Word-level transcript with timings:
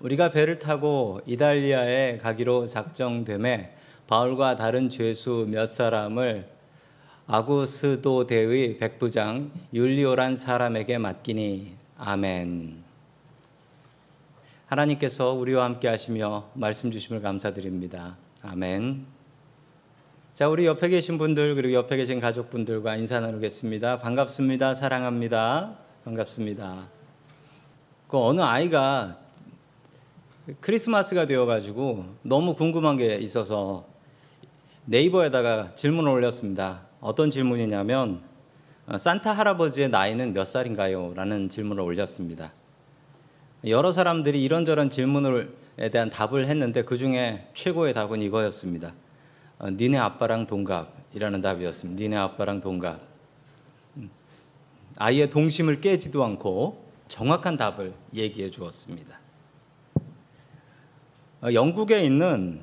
우리가 0.00 0.30
배를 0.30 0.58
타고 0.58 1.20
이달리아에 1.26 2.18
가기로 2.18 2.66
작정됨에 2.66 3.74
바울과 4.06 4.56
다른 4.56 4.88
죄수 4.88 5.46
몇 5.48 5.66
사람을 5.66 6.48
아구스도 7.26 8.26
대의 8.26 8.78
백부장 8.78 9.50
율리오란 9.74 10.36
사람에게 10.36 10.98
맡기니 10.98 11.74
아멘. 11.98 12.84
하나님께서 14.66 15.32
우리와 15.32 15.64
함께 15.64 15.88
하시며 15.88 16.48
말씀 16.54 16.90
주심을 16.90 17.20
감사드립니다. 17.20 18.16
아멘. 18.42 19.04
자, 20.32 20.48
우리 20.48 20.66
옆에 20.66 20.88
계신 20.88 21.18
분들 21.18 21.56
그리고 21.56 21.74
옆에 21.74 21.96
계신 21.96 22.20
가족분들과 22.20 22.94
인사 22.96 23.18
나누겠습니다. 23.18 23.98
반갑습니다. 23.98 24.74
사랑합니다. 24.74 25.76
반갑습니다. 26.04 26.86
그 28.06 28.18
어느 28.18 28.40
아이가 28.40 29.18
크리스마스가 30.60 31.26
되어가지고 31.26 32.04
너무 32.22 32.54
궁금한 32.54 32.96
게 32.96 33.16
있어서 33.16 33.86
네이버에다가 34.86 35.74
질문을 35.74 36.10
올렸습니다. 36.10 36.82
어떤 37.00 37.30
질문이냐면 37.30 38.22
어, 38.86 38.96
산타 38.96 39.32
할아버지의 39.32 39.90
나이는 39.90 40.32
몇 40.32 40.44
살인가요? 40.44 41.12
라는 41.14 41.50
질문을 41.50 41.82
올렸습니다. 41.82 42.52
여러 43.66 43.92
사람들이 43.92 44.42
이런저런 44.42 44.88
질문에 44.88 45.48
대한 45.92 46.08
답을 46.08 46.46
했는데 46.46 46.82
그 46.82 46.96
중에 46.96 47.48
최고의 47.52 47.92
답은 47.92 48.22
이거였습니다. 48.22 48.94
어, 49.58 49.68
니네 49.68 49.98
아빠랑 49.98 50.46
동갑이라는 50.46 51.42
답이었습니다. 51.42 52.00
니네 52.00 52.16
아빠랑 52.16 52.62
동갑. 52.62 53.00
음, 53.98 54.10
아이의 54.96 55.28
동심을 55.28 55.82
깨지도 55.82 56.24
않고 56.24 56.88
정확한 57.08 57.58
답을 57.58 57.92
얘기해 58.14 58.50
주었습니다. 58.50 59.18
어, 61.42 61.52
영국에 61.52 62.02
있는 62.02 62.60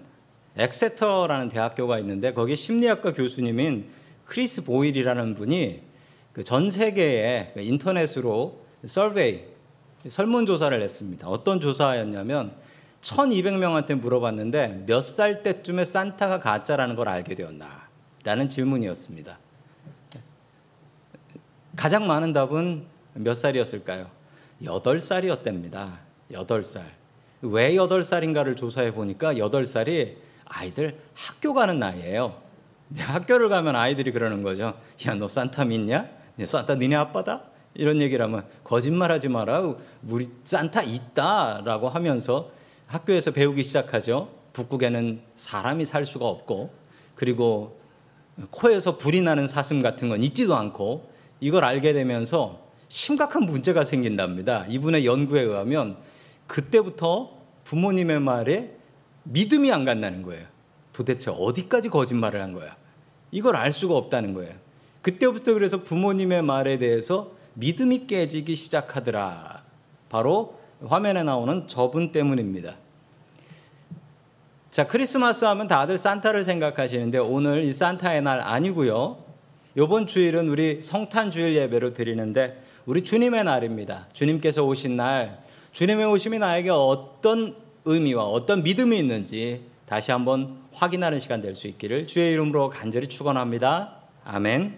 엑세터라는 0.58 1.50
대학교가 1.50 2.00
있는데 2.00 2.34
거기 2.34 2.56
심리학과 2.56 3.14
교수님인 3.14 3.90
크리스 4.26 4.64
보일이라는 4.66 5.34
분이 5.36 5.82
그 6.34 6.44
전 6.44 6.70
세계에 6.70 7.52
그 7.54 7.62
인터넷으로 7.62 8.60
survey 8.86 9.44
설문조사를 10.08 10.82
했습니다. 10.82 11.28
어떤 11.30 11.60
조사였냐면 11.62 12.54
1200명한테 13.02 13.96
물어봤는데 13.96 14.84
몇 14.88 15.02
살 15.02 15.44
때쯤에 15.44 15.86
산타가 15.86 16.40
가짜라는 16.40 16.96
걸 16.96 17.08
알게 17.08 17.36
되었나? 17.36 17.86
라는 18.24 18.50
질문이었습니다. 18.50 19.38
가장 21.76 22.08
많은 22.08 22.34
답은 22.34 22.86
몇 23.14 23.34
살이었을까요? 23.36 24.10
8살이었답니다. 24.64 26.00
8살. 26.32 26.82
왜 27.46 27.74
8살인가를 27.74 28.56
조사해 28.58 28.94
보니까 28.94 29.34
8살이 29.34 30.16
아이들 30.46 31.00
학교 31.14 31.54
가는 31.54 31.80
나이예요. 31.80 32.42
학교를 32.98 33.50
가면 33.50 33.76
아이들이 33.76 34.12
그러는 34.12 34.44
거죠. 34.44 34.74
야, 35.08 35.16
너 35.16 35.28
산타 35.28 35.66
믿냐? 35.66 36.08
산타 36.44 36.76
니네 36.76 36.96
아빠다? 36.96 37.44
이런 37.74 38.00
얘기를 38.00 38.24
하면 38.26 38.46
거짓말하지 38.64 39.30
마라. 39.30 39.76
우리 40.08 40.30
산타 40.44 40.84
있다라고 40.84 41.90
하면서 41.90 42.50
학교에서 42.88 43.32
배우기 43.32 43.64
시작하죠. 43.64 44.30
북극에는 44.54 45.22
사람이 45.36 45.86
살 45.86 46.06
수가 46.06 46.26
없고 46.26 46.74
그리고 47.16 47.80
코에서 48.52 48.98
불이 48.98 49.22
나는 49.22 49.48
사슴 49.48 49.82
같은 49.82 50.10
건 50.10 50.22
있지도 50.24 50.56
않고 50.56 51.10
이걸 51.40 51.64
알게 51.64 51.94
되면서 51.94 52.66
심각한 52.88 53.44
문제가 53.44 53.84
생긴답니다. 53.84 54.66
이분의 54.68 55.06
연구에 55.06 55.42
의하면 55.42 55.98
그때부터 56.48 57.35
부모님의 57.66 58.22
말에 58.22 58.72
믿음이 59.24 59.72
안 59.72 59.84
간다는 59.86 60.22
거예요. 60.22 60.46
도대체 60.94 61.32
어디까지 61.32 61.90
거짓말을 61.90 62.42
한 62.42 62.54
거야? 62.54 62.78
이걸 63.32 63.58
알 63.58 63.72
수가 63.72 63.96
없다는 63.96 64.34
거예요. 64.34 64.54
그때부터 65.02 65.54
그래서 65.54 65.84
부모님의 65.84 66.42
말에 66.42 66.78
대해서 66.78 67.32
믿음이 67.56 68.08
깨지기 68.08 68.56
시작하더라. 68.56 69.64
바로 70.10 70.60
화면에 70.86 71.24
나오는 71.24 71.68
저분 71.68 72.12
때문입니다. 72.12 72.76
자, 74.72 74.88
크리스마스 74.88 75.46
하면 75.46 75.68
다들 75.68 75.98
산타를 75.98 76.44
생각하시는데 76.44 77.18
오늘 77.18 77.64
이 77.64 77.72
산타의 77.72 78.22
날 78.22 78.42
아니고요. 78.42 79.24
이번 79.78 80.08
주일은 80.08 80.48
우리 80.50 80.82
성탄 80.82 81.32
주일 81.32 81.56
예배로 81.56 81.94
드리는데 81.94 82.62
우리 82.86 83.04
주님의 83.04 83.44
날입니다. 83.44 84.08
주님께서 84.14 84.64
오신 84.64 84.96
날, 84.98 85.40
주님의 85.72 86.06
오심이 86.06 86.40
나에게 86.40 86.70
어떤 86.70 87.56
의미와 87.86 88.26
어떤 88.26 88.64
믿음이 88.64 88.98
있는지 88.98 89.64
다시 89.86 90.12
한번 90.12 90.64
확인하는 90.74 91.20
시간 91.20 91.42
될 91.42 91.56
수 91.56 91.68
있기를 91.68 92.08
주의 92.08 92.34
이름으로 92.34 92.70
간절히 92.70 93.08
축원합니다. 93.08 93.98
아멘. 94.26 94.78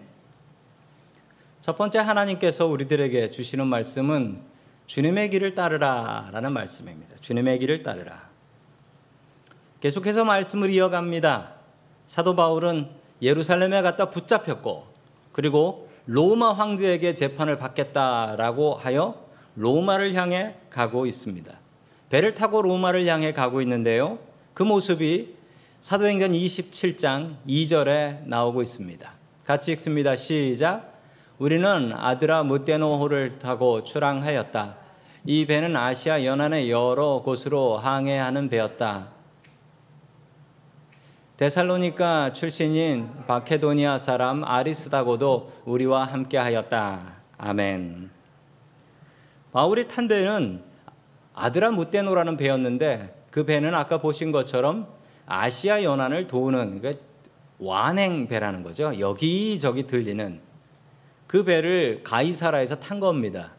첫 1.61 1.77
번째 1.77 1.99
하나님께서 1.99 2.67
우리들에게 2.67 3.29
주시는 3.29 3.67
말씀은 3.67 4.39
주님의 4.85 5.29
길을 5.31 5.55
따르라라는 5.55 6.53
말씀입니다. 6.53 7.15
주님의 7.19 7.59
길을 7.59 7.83
따르라. 7.83 8.29
계속해서 9.79 10.23
말씀을 10.23 10.69
이어갑니다. 10.69 11.53
사도 12.05 12.35
바울은 12.35 12.89
예루살렘에 13.21 13.81
갔다 13.81 14.09
붙잡혔고 14.09 14.87
그리고 15.31 15.89
로마 16.05 16.53
황제에게 16.53 17.15
재판을 17.15 17.57
받겠다라고 17.57 18.75
하여 18.75 19.25
로마를 19.55 20.13
향해 20.13 20.55
가고 20.69 21.05
있습니다. 21.05 21.66
배를 22.09 22.35
타고 22.35 22.61
로마를 22.61 23.05
향해 23.07 23.33
가고 23.33 23.61
있는데요. 23.61 24.19
그 24.53 24.63
모습이 24.63 25.35
사도행전 25.81 26.31
27장 26.31 27.35
2절에 27.47 28.25
나오고 28.25 28.61
있습니다. 28.61 29.11
같이 29.45 29.71
읽습니다. 29.73 30.15
시작. 30.15 30.93
우리는 31.37 31.93
아드라 31.93 32.43
무테노호를 32.43 33.39
타고 33.39 33.83
출항하였다. 33.83 34.75
이 35.25 35.45
배는 35.45 35.75
아시아 35.75 36.23
연안의 36.23 36.71
여러 36.71 37.21
곳으로 37.23 37.77
항해하는 37.77 38.49
배였다. 38.49 39.09
데살로니카 41.37 42.33
출신인 42.33 43.11
바케도니아 43.27 43.99
사람 43.99 44.43
아리스다고도 44.43 45.51
우리와 45.65 46.05
함께 46.05 46.37
하였다. 46.37 47.13
아멘. 47.37 48.09
바울이 49.51 49.87
탄 49.87 50.07
배는 50.07 50.66
아드라 51.37 51.69
무테노라는 51.69 52.35
배였는데 52.35 53.15
그 53.29 53.45
배는 53.45 53.75
아까 53.75 53.99
보신 53.99 54.31
것처럼 54.31 54.87
아시아 55.27 55.83
연안을 55.83 56.27
도우는 56.27 56.79
그러니까 56.79 57.03
완행 57.59 58.27
배라는 58.27 58.63
거죠. 58.63 58.99
여기저기 58.99 59.85
들리는 59.85 60.39
그 61.27 61.43
배를 61.43 62.01
가이사라에서 62.03 62.79
탄 62.79 62.99
겁니다. 62.99 63.53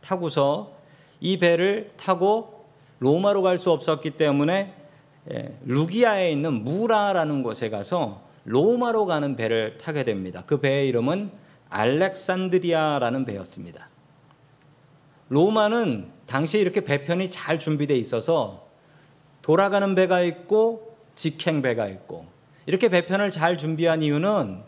타고서 0.00 0.72
이 1.20 1.38
배를 1.38 1.90
타고 1.98 2.64
로마로 3.00 3.42
갈 3.42 3.58
수 3.58 3.70
없었기 3.72 4.12
때문에 4.12 4.74
예, 5.30 5.58
루기아에 5.66 6.32
있는 6.32 6.64
무라라는 6.64 7.42
곳에 7.42 7.68
가서 7.68 8.22
로마로 8.44 9.04
가는 9.04 9.36
배를 9.36 9.76
타게 9.76 10.04
됩니다. 10.04 10.44
그 10.46 10.60
배의 10.60 10.88
이름은 10.88 11.30
알렉산드리아라는 11.68 13.26
배였습니다. 13.26 13.90
로마는 15.28 16.17
당시에 16.28 16.60
이렇게 16.60 16.82
배편이 16.82 17.30
잘 17.30 17.58
준비되어 17.58 17.96
있어서 17.96 18.68
돌아가는 19.42 19.94
배가 19.94 20.20
있고 20.20 20.96
직행 21.14 21.62
배가 21.62 21.88
있고 21.88 22.26
이렇게 22.66 22.88
배편을 22.88 23.30
잘 23.30 23.56
준비한 23.58 24.02
이유는 24.02 24.60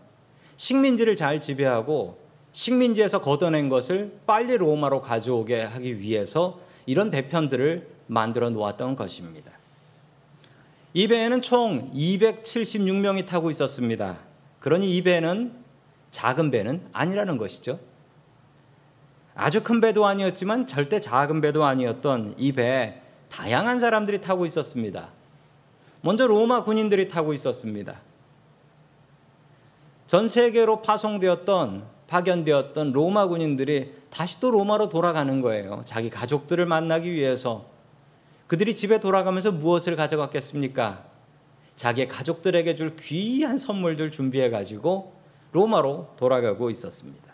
식민지를 0.56 1.16
잘 1.16 1.40
지배하고 1.40 2.18
식민지에서 2.52 3.20
걷어낸 3.20 3.68
것을 3.68 4.18
빨리 4.26 4.56
로마로 4.56 5.02
가져오게 5.02 5.62
하기 5.62 6.00
위해서 6.00 6.60
이런 6.86 7.10
배편들을 7.10 7.88
만들어 8.06 8.50
놓았던 8.50 8.96
것입니다. 8.96 9.52
이 10.94 11.06
배에는 11.06 11.42
총 11.42 11.92
276명이 11.92 13.26
타고 13.26 13.50
있었습니다. 13.50 14.18
그러니 14.58 14.96
이 14.96 15.02
배는 15.02 15.52
작은 16.10 16.50
배는 16.50 16.88
아니라는 16.92 17.36
것이죠. 17.38 17.78
아주 19.34 19.62
큰 19.62 19.80
배도 19.80 20.06
아니었지만 20.06 20.66
절대 20.66 21.00
작은 21.00 21.40
배도 21.40 21.64
아니었던 21.64 22.34
이 22.38 22.52
배에 22.52 23.00
다양한 23.30 23.80
사람들이 23.80 24.20
타고 24.20 24.44
있었습니다. 24.46 25.08
먼저 26.02 26.26
로마 26.26 26.64
군인들이 26.64 27.08
타고 27.08 27.32
있었습니다. 27.32 28.00
전 30.06 30.28
세계로 30.28 30.82
파송되었던 30.82 31.84
파견되었던 32.08 32.92
로마 32.92 33.28
군인들이 33.28 33.94
다시 34.10 34.40
또 34.40 34.50
로마로 34.50 34.88
돌아가는 34.88 35.40
거예요. 35.40 35.82
자기 35.84 36.10
가족들을 36.10 36.66
만나기 36.66 37.12
위해서. 37.12 37.66
그들이 38.48 38.74
집에 38.74 38.98
돌아가면서 38.98 39.52
무엇을 39.52 39.94
가져갔겠습니까? 39.94 41.04
자기의 41.76 42.08
가족들에게 42.08 42.74
줄 42.74 42.96
귀한 42.96 43.56
선물들 43.56 44.10
준비해 44.10 44.50
가지고 44.50 45.14
로마로 45.52 46.14
돌아가고 46.16 46.70
있었습니다. 46.70 47.32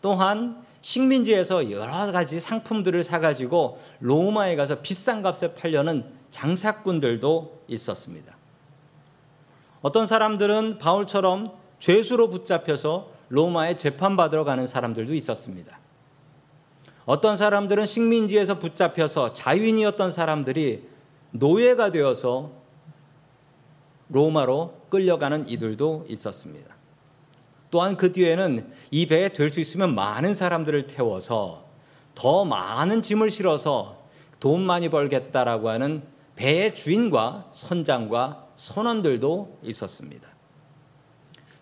또한 0.00 0.64
식민지에서 0.84 1.70
여러 1.70 2.12
가지 2.12 2.38
상품들을 2.38 3.02
사가지고 3.02 3.80
로마에 4.00 4.54
가서 4.54 4.82
비싼 4.82 5.22
값에 5.22 5.54
팔려는 5.54 6.04
장사꾼들도 6.28 7.62
있었습니다. 7.68 8.36
어떤 9.80 10.06
사람들은 10.06 10.76
바울처럼 10.76 11.46
죄수로 11.78 12.28
붙잡혀서 12.28 13.08
로마에 13.30 13.78
재판받으러 13.78 14.44
가는 14.44 14.66
사람들도 14.66 15.14
있었습니다. 15.14 15.78
어떤 17.06 17.38
사람들은 17.38 17.86
식민지에서 17.86 18.58
붙잡혀서 18.58 19.32
자유인이었던 19.32 20.10
사람들이 20.10 20.86
노예가 21.30 21.92
되어서 21.92 22.50
로마로 24.10 24.82
끌려가는 24.90 25.48
이들도 25.48 26.04
있었습니다. 26.10 26.74
또한 27.74 27.96
그 27.96 28.12
뒤에는 28.12 28.72
이 28.92 29.06
배에 29.06 29.30
될 29.30 29.50
수 29.50 29.58
있으면 29.58 29.96
많은 29.96 30.32
사람들을 30.32 30.86
태워서 30.86 31.64
더 32.14 32.44
많은 32.44 33.02
짐을 33.02 33.30
실어서 33.30 34.04
돈 34.38 34.62
많이 34.62 34.88
벌겠다라고 34.88 35.70
하는 35.70 36.04
배의 36.36 36.76
주인과 36.76 37.48
선장과 37.50 38.46
선원들도 38.54 39.58
있었습니다. 39.64 40.28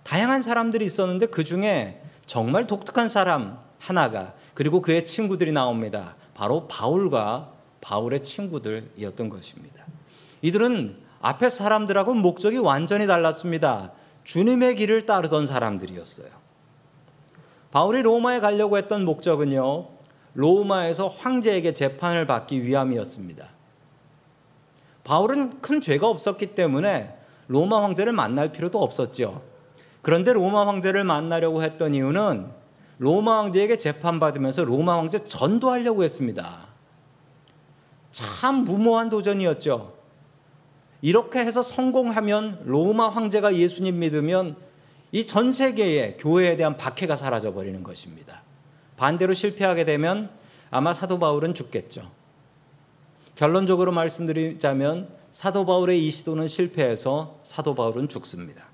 다양한 0.02 0.42
사람들이 0.42 0.84
있었는데 0.84 1.26
그 1.26 1.44
중에 1.44 2.02
정말 2.26 2.66
독특한 2.66 3.08
사람 3.08 3.58
하나가 3.78 4.34
그리고 4.52 4.82
그의 4.82 5.06
친구들이 5.06 5.52
나옵니다. 5.52 6.16
바로 6.34 6.68
바울과 6.68 7.52
바울의 7.80 8.22
친구들이었던 8.22 9.30
것입니다. 9.30 9.86
이들은 10.42 10.98
앞에 11.22 11.48
사람들하고 11.48 12.12
목적이 12.12 12.58
완전히 12.58 13.06
달랐습니다. 13.06 13.92
주님의 14.24 14.76
길을 14.76 15.06
따르던 15.06 15.46
사람들이었어요. 15.46 16.28
바울이 17.70 18.02
로마에 18.02 18.40
가려고 18.40 18.76
했던 18.76 19.04
목적은요, 19.04 19.88
로마에서 20.34 21.08
황제에게 21.08 21.72
재판을 21.72 22.26
받기 22.26 22.62
위함이었습니다. 22.64 23.48
바울은 25.04 25.60
큰 25.60 25.80
죄가 25.80 26.08
없었기 26.08 26.54
때문에 26.54 27.16
로마 27.48 27.82
황제를 27.82 28.12
만날 28.12 28.52
필요도 28.52 28.80
없었죠. 28.80 29.42
그런데 30.00 30.32
로마 30.32 30.66
황제를 30.66 31.04
만나려고 31.04 31.62
했던 31.62 31.94
이유는 31.94 32.46
로마 32.98 33.38
황제에게 33.38 33.76
재판받으면서 33.76 34.64
로마 34.64 34.98
황제 34.98 35.26
전도하려고 35.26 36.04
했습니다. 36.04 36.66
참 38.10 38.64
무모한 38.64 39.10
도전이었죠. 39.10 40.01
이렇게 41.02 41.40
해서 41.40 41.62
성공하면 41.62 42.62
로마 42.64 43.08
황제가 43.08 43.56
예수님 43.56 43.98
믿으면 43.98 44.56
이 45.12 45.26
전 45.26 45.52
세계의 45.52 46.16
교회에 46.16 46.56
대한 46.56 46.78
박해가 46.78 47.16
사라져 47.16 47.52
버리는 47.52 47.82
것입니다. 47.82 48.40
반대로 48.96 49.34
실패하게 49.34 49.84
되면 49.84 50.30
아마 50.70 50.94
사도 50.94 51.18
바울은 51.18 51.52
죽겠죠. 51.54 52.10
결론적으로 53.34 53.92
말씀드리자면 53.92 55.08
사도 55.30 55.66
바울의 55.66 56.06
이 56.06 56.10
시도는 56.10 56.48
실패해서 56.48 57.40
사도 57.42 57.74
바울은 57.74 58.08
죽습니다. 58.08 58.64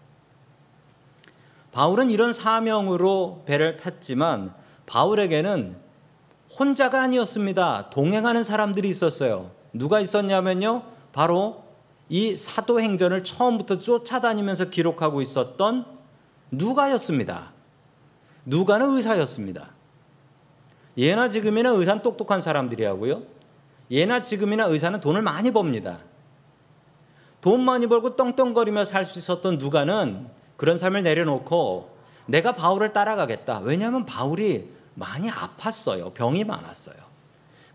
바울은 1.73 2.11
이런 2.11 2.33
사명으로 2.33 3.43
배를 3.47 3.77
탔지만 3.77 4.53
바울에게는 4.87 5.77
혼자가 6.59 7.03
아니었습니다. 7.03 7.91
동행하는 7.91 8.43
사람들이 8.43 8.89
있었어요. 8.89 9.51
누가 9.73 10.01
있었냐면요. 10.01 10.83
바로 11.13 11.65
이 12.09 12.35
사도행전을 12.35 13.25
처음부터 13.25 13.79
쫓아다니면서 13.79 14.71
기록하고 14.71 15.21
있었던 15.21 15.87
누가였습니다. 16.51 17.53
누가는 18.47 18.97
의사였습니다. 18.97 19.71
예나 20.97 21.29
지금이나 21.29 21.71
의사는 21.71 22.03
똑똑한 22.03 22.41
사람들이 22.41 22.85
하고요. 22.85 23.23
예나 23.91 24.23
지금이나 24.23 24.65
의사는 24.65 25.01
돈을 25.01 25.23
많이 25.23 25.51
법니다. 25.51 25.99
돈 27.41 27.63
많이 27.65 27.87
벌고 27.87 28.17
떵떵거리며 28.17 28.85
살 28.85 29.05
수 29.05 29.19
있었던 29.19 29.59
누가는 29.59 30.29
그런 30.57 30.77
삶을 30.77 31.03
내려놓고 31.03 31.97
내가 32.27 32.53
바울을 32.53 32.93
따라가겠다. 32.93 33.61
왜냐하면 33.61 34.05
바울이 34.05 34.69
많이 34.95 35.29
아팠어요. 35.31 36.13
병이 36.15 36.45
많았어요. 36.45 36.97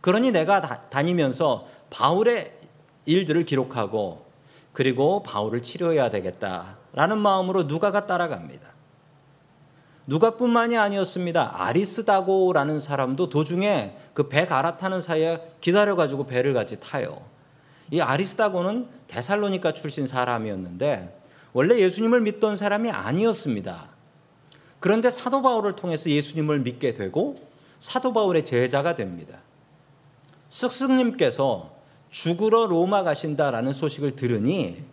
그러니 0.01 0.31
내가 0.31 0.62
다 0.62 1.01
니면서 1.01 1.65
바울의 1.89 2.53
일들을 3.06 3.45
기록하고 3.45 4.22
그리고 4.73 5.23
바울을 5.23 5.61
치료해야 5.61 6.09
되겠다라는 6.09 7.17
마음으로 7.19 7.63
누가가 7.63 8.07
따라갑니다. 8.07 8.73
누가뿐만이 10.07 10.77
아니었습니다. 10.77 11.53
아리스다고라는 11.63 12.79
사람도 12.79 13.29
도중에 13.29 13.95
그 14.13 14.27
배 14.27 14.45
갈아타는 14.45 15.01
사이에 15.01 15.55
기다려가지고 15.61 16.25
배를 16.25 16.53
같이 16.53 16.79
타요. 16.79 17.21
이 17.91 18.01
아리스다고는 18.01 18.87
데살로니카 19.07 19.73
출신 19.73 20.07
사람이었는데 20.07 21.21
원래 21.53 21.77
예수님을 21.79 22.21
믿던 22.21 22.57
사람이 22.57 22.89
아니었습니다. 22.89 23.89
그런데 24.79 25.09
사도 25.09 25.41
바울을 25.41 25.75
통해서 25.75 26.09
예수님을 26.09 26.59
믿게 26.59 26.93
되고 26.93 27.35
사도 27.79 28.11
바울의 28.11 28.43
제자가 28.43 28.95
됩니다. 28.95 29.37
스승님께서 30.49 31.71
죽으러 32.13 32.68
로마 32.68 33.04
가신다라는 33.04 33.74
소식을 33.74 34.15
들으니 34.15 34.83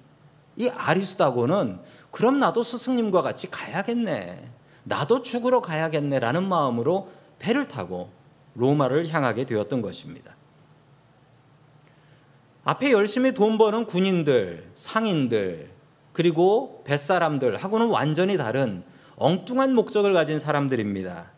이 0.56 0.68
아리스다고는 0.68 1.78
그럼 2.10 2.38
나도 2.38 2.62
스승님과 2.62 3.20
같이 3.20 3.50
가야겠네. 3.50 4.50
나도 4.84 5.22
죽으러 5.22 5.60
가야겠네라는 5.60 6.42
마음으로 6.48 7.10
배를 7.38 7.68
타고 7.68 8.10
로마를 8.54 9.08
향하게 9.08 9.44
되었던 9.44 9.82
것입니다. 9.82 10.34
앞에 12.64 12.90
열심히 12.90 13.32
돈 13.32 13.58
버는 13.58 13.84
군인들, 13.84 14.70
상인들, 14.74 15.70
그리고 16.14 16.82
뱃사람들하고는 16.86 17.88
완전히 17.88 18.38
다른 18.38 18.82
엉뚱한 19.16 19.74
목적을 19.74 20.14
가진 20.14 20.38
사람들입니다. 20.38 21.30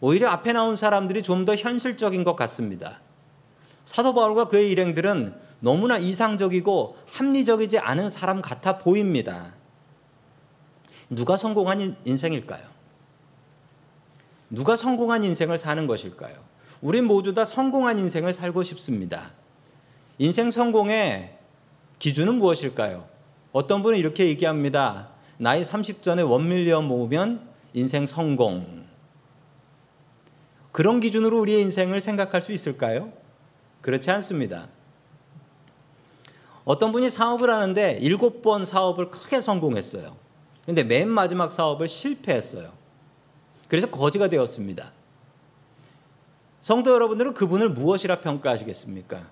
오히려 0.00 0.28
앞에 0.28 0.52
나온 0.52 0.76
사람들이 0.76 1.22
좀 1.24 1.44
더 1.44 1.56
현실적인 1.56 2.22
것 2.22 2.36
같습니다. 2.36 3.00
사도 3.90 4.14
바울과 4.14 4.44
그의 4.46 4.70
일행들은 4.70 5.34
너무나 5.58 5.98
이상적이고 5.98 6.96
합리적이지 7.08 7.80
않은 7.80 8.08
사람 8.08 8.40
같아 8.40 8.78
보입니다. 8.78 9.52
누가 11.08 11.36
성공한 11.36 11.96
인생일까요? 12.04 12.62
누가 14.48 14.76
성공한 14.76 15.24
인생을 15.24 15.58
사는 15.58 15.88
것일까요? 15.88 16.36
우리 16.80 17.00
모두 17.02 17.34
다 17.34 17.44
성공한 17.44 17.98
인생을 17.98 18.32
살고 18.32 18.62
싶습니다. 18.62 19.32
인생 20.18 20.52
성공의 20.52 21.36
기준은 21.98 22.36
무엇일까요? 22.36 23.08
어떤 23.50 23.82
분은 23.82 23.98
이렇게 23.98 24.28
얘기합니다. 24.28 25.08
나이 25.36 25.62
30전에 25.62 26.30
원밀리언 26.30 26.84
모으면 26.84 27.44
인생 27.74 28.06
성공. 28.06 28.84
그런 30.70 31.00
기준으로 31.00 31.40
우리의 31.40 31.62
인생을 31.62 32.00
생각할 32.00 32.40
수 32.40 32.52
있을까요? 32.52 33.18
그렇지 33.80 34.10
않습니다. 34.10 34.68
어떤 36.64 36.92
분이 36.92 37.10
사업을 37.10 37.50
하는데 37.50 37.98
일곱 38.00 38.42
번 38.42 38.64
사업을 38.64 39.10
크게 39.10 39.40
성공했어요. 39.40 40.16
근데 40.66 40.84
맨 40.84 41.08
마지막 41.08 41.50
사업을 41.50 41.88
실패했어요. 41.88 42.72
그래서 43.68 43.90
거지가 43.90 44.28
되었습니다. 44.28 44.92
성도 46.60 46.92
여러분들은 46.92 47.34
그분을 47.34 47.70
무엇이라 47.70 48.20
평가하시겠습니까? 48.20 49.26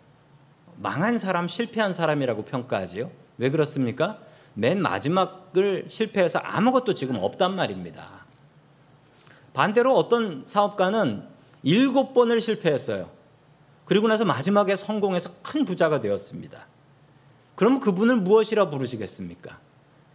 망한 0.76 1.18
사람, 1.18 1.48
실패한 1.48 1.92
사람이라고 1.92 2.44
평가하지요. 2.44 3.10
왜 3.36 3.50
그렇습니까? 3.50 4.18
맨 4.54 4.80
마지막을 4.80 5.84
실패해서 5.86 6.38
아무것도 6.38 6.94
지금 6.94 7.16
없단 7.16 7.54
말입니다. 7.54 8.26
반대로 9.52 9.94
어떤 9.94 10.44
사업가는 10.44 11.22
일곱 11.62 12.14
번을 12.14 12.40
실패했어요. 12.40 13.10
그리고 13.88 14.06
나서 14.06 14.26
마지막에 14.26 14.76
성공해서 14.76 15.30
큰 15.42 15.64
부자가 15.64 16.02
되었습니다. 16.02 16.66
그럼 17.54 17.80
그분을 17.80 18.16
무엇이라 18.16 18.68
부르시겠습니까? 18.68 19.58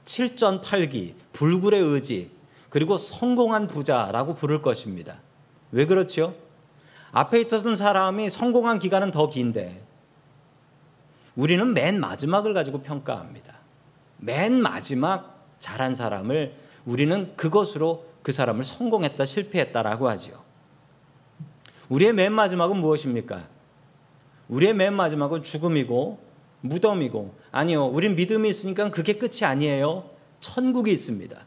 7전 0.05 0.61
8기, 0.61 1.15
불굴의 1.33 1.81
의지, 1.81 2.29
그리고 2.69 2.99
성공한 2.99 3.67
부자라고 3.67 4.35
부를 4.35 4.61
것입니다. 4.61 5.17
왜 5.71 5.87
그렇죠? 5.87 6.35
앞에 7.13 7.41
있었던 7.41 7.75
사람이 7.75 8.29
성공한 8.29 8.77
기간은 8.77 9.09
더 9.09 9.27
긴데 9.27 9.83
우리는 11.35 11.73
맨 11.73 11.99
마지막을 11.99 12.53
가지고 12.53 12.83
평가합니다. 12.83 13.55
맨 14.17 14.61
마지막 14.61 15.47
잘한 15.57 15.95
사람을 15.95 16.55
우리는 16.85 17.35
그것으로 17.35 18.05
그 18.21 18.31
사람을 18.31 18.63
성공했다, 18.63 19.25
실패했다라고 19.25 20.09
하지요. 20.09 20.35
우리의 21.89 22.13
맨 22.13 22.33
마지막은 22.33 22.77
무엇입니까? 22.77 23.52
우리의 24.49 24.73
맨 24.73 24.93
마지막은 24.93 25.43
죽음이고 25.43 26.19
무덤이고 26.61 27.35
아니요. 27.51 27.85
우린 27.85 28.15
믿음이 28.15 28.49
있으니까 28.49 28.89
그게 28.89 29.13
끝이 29.13 29.43
아니에요. 29.43 30.09
천국이 30.39 30.91
있습니다. 30.91 31.37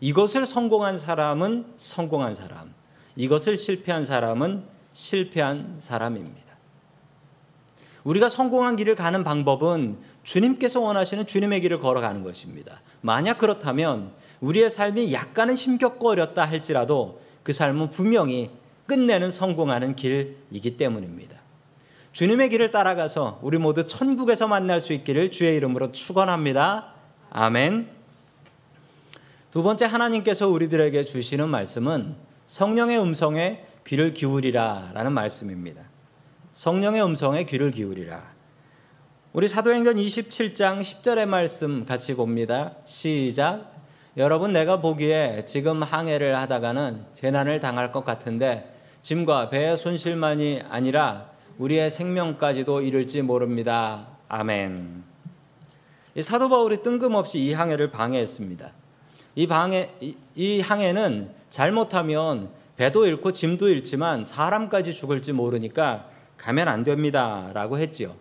이것을 0.00 0.46
성공한 0.46 0.98
사람은 0.98 1.66
성공한 1.76 2.34
사람. 2.34 2.74
이것을 3.16 3.56
실패한 3.56 4.06
사람은 4.06 4.64
실패한 4.92 5.76
사람입니다. 5.78 6.44
우리가 8.04 8.28
성공한 8.28 8.76
길을 8.76 8.94
가는 8.96 9.24
방법은 9.24 9.98
주님께서 10.22 10.80
원하시는 10.80 11.26
주님의 11.26 11.60
길을 11.62 11.80
걸어가는 11.80 12.22
것입니다. 12.22 12.80
만약 13.00 13.38
그렇다면 13.38 14.12
우리의 14.40 14.70
삶이 14.70 15.12
약간은 15.12 15.54
힘겹고 15.54 16.10
어렵다 16.10 16.44
할지라도 16.44 17.20
그 17.42 17.52
삶은 17.52 17.90
분명히 17.90 18.50
끝내는 18.86 19.30
성공하는 19.30 19.96
길이기 19.96 20.76
때문입니다. 20.76 21.33
주님의 22.14 22.48
길을 22.50 22.70
따라가서 22.70 23.40
우리 23.42 23.58
모두 23.58 23.88
천국에서 23.88 24.46
만날 24.46 24.80
수 24.80 24.92
있기를 24.92 25.32
주의 25.32 25.56
이름으로 25.56 25.90
축원합니다. 25.90 26.94
아멘. 27.30 27.90
두 29.50 29.64
번째 29.64 29.86
하나님께서 29.86 30.48
우리들에게 30.48 31.02
주시는 31.02 31.48
말씀은 31.48 32.14
성령의 32.46 33.00
음성에 33.00 33.64
귀를 33.84 34.14
기울이라라는 34.14 35.10
말씀입니다. 35.10 35.82
성령의 36.52 37.04
음성에 37.04 37.46
귀를 37.46 37.72
기울이라. 37.72 38.22
우리 39.32 39.48
사도행전 39.48 39.96
27장 39.96 40.82
10절의 40.82 41.26
말씀 41.26 41.84
같이 41.84 42.14
봅니다. 42.14 42.76
시작. 42.84 43.72
여러분 44.16 44.52
내가 44.52 44.80
보기에 44.80 45.44
지금 45.46 45.82
항해를 45.82 46.36
하다가는 46.36 47.06
재난을 47.12 47.58
당할 47.58 47.90
것 47.90 48.04
같은데 48.04 48.72
짐과 49.02 49.50
배의 49.50 49.76
손실만이 49.76 50.62
아니라 50.70 51.33
우리의 51.58 51.90
생명까지도 51.90 52.82
이를지 52.82 53.22
모릅니다. 53.22 54.08
아멘. 54.28 55.04
이 56.16 56.22
사도 56.22 56.48
바울이 56.48 56.82
뜬금없이 56.82 57.38
이 57.38 57.52
항해를 57.52 57.90
방해했습니다. 57.90 58.72
이 59.36 59.46
방해 59.46 59.90
이 60.34 60.60
항해는 60.60 61.30
잘못하면 61.50 62.50
배도 62.76 63.06
잃고 63.06 63.32
짐도 63.32 63.68
잃지만 63.68 64.24
사람까지 64.24 64.94
죽을지 64.94 65.32
모르니까 65.32 66.08
가면 66.38 66.68
안 66.68 66.84
됩니다라고 66.84 67.78
했지요. 67.78 68.14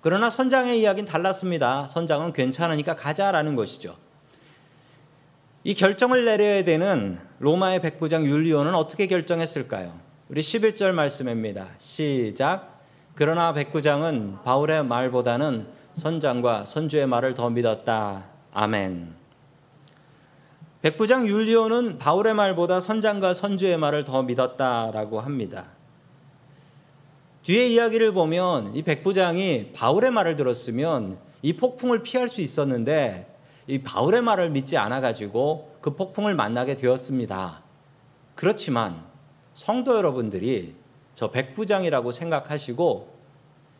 그러나 0.00 0.30
선장의 0.30 0.80
이야기는 0.80 1.08
달랐습니다. 1.08 1.86
선장은 1.86 2.32
괜찮으니까 2.32 2.94
가자라는 2.94 3.54
것이죠. 3.54 3.96
이 5.64 5.74
결정을 5.74 6.24
내려야 6.24 6.64
되는 6.64 7.18
로마의 7.40 7.82
백부장 7.82 8.24
율리오는 8.24 8.74
어떻게 8.74 9.06
결정했을까요? 9.06 10.07
우리 10.30 10.42
11절 10.42 10.92
말씀입니다. 10.92 11.68
시작. 11.78 12.82
그러나 13.14 13.54
백부장은 13.54 14.42
바울의 14.44 14.84
말보다는 14.84 15.66
선장과 15.94 16.66
선주의 16.66 17.06
말을 17.06 17.32
더 17.32 17.48
믿었다. 17.48 18.26
아멘. 18.52 19.14
백부장 20.82 21.26
율리오는 21.26 21.98
바울의 21.98 22.34
말보다 22.34 22.78
선장과 22.78 23.32
선주의 23.32 23.78
말을 23.78 24.04
더 24.04 24.22
믿었다라고 24.22 25.20
합니다. 25.20 25.68
뒤에 27.42 27.66
이야기를 27.68 28.12
보면 28.12 28.76
이 28.76 28.82
백부장이 28.82 29.72
바울의 29.72 30.10
말을 30.10 30.36
들었으면 30.36 31.18
이 31.40 31.54
폭풍을 31.54 32.02
피할 32.02 32.28
수 32.28 32.42
있었는데 32.42 33.34
이 33.66 33.78
바울의 33.78 34.20
말을 34.20 34.50
믿지 34.50 34.76
않아 34.76 35.00
가지고 35.00 35.78
그 35.80 35.96
폭풍을 35.96 36.34
만나게 36.34 36.76
되었습니다. 36.76 37.62
그렇지만 38.34 39.07
성도 39.58 39.96
여러분들이 39.96 40.76
저 41.16 41.32
백부장이라고 41.32 42.12
생각하시고 42.12 43.18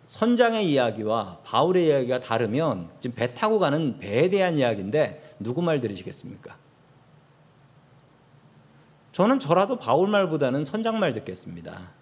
선장의 0.06 0.68
이야기와 0.68 1.38
바울의 1.44 1.86
이야기가 1.86 2.18
다르면 2.18 2.90
지금 2.98 3.14
배 3.14 3.32
타고 3.32 3.60
가는 3.60 3.96
배에 4.00 4.28
대한 4.28 4.58
이야기인데 4.58 5.36
누구 5.38 5.62
말 5.62 5.80
들으시겠습니까? 5.80 6.56
저는 9.12 9.38
저라도 9.38 9.76
바울 9.76 10.08
말보다는 10.08 10.64
선장 10.64 10.98
말 10.98 11.12
듣겠습니다. 11.12 11.92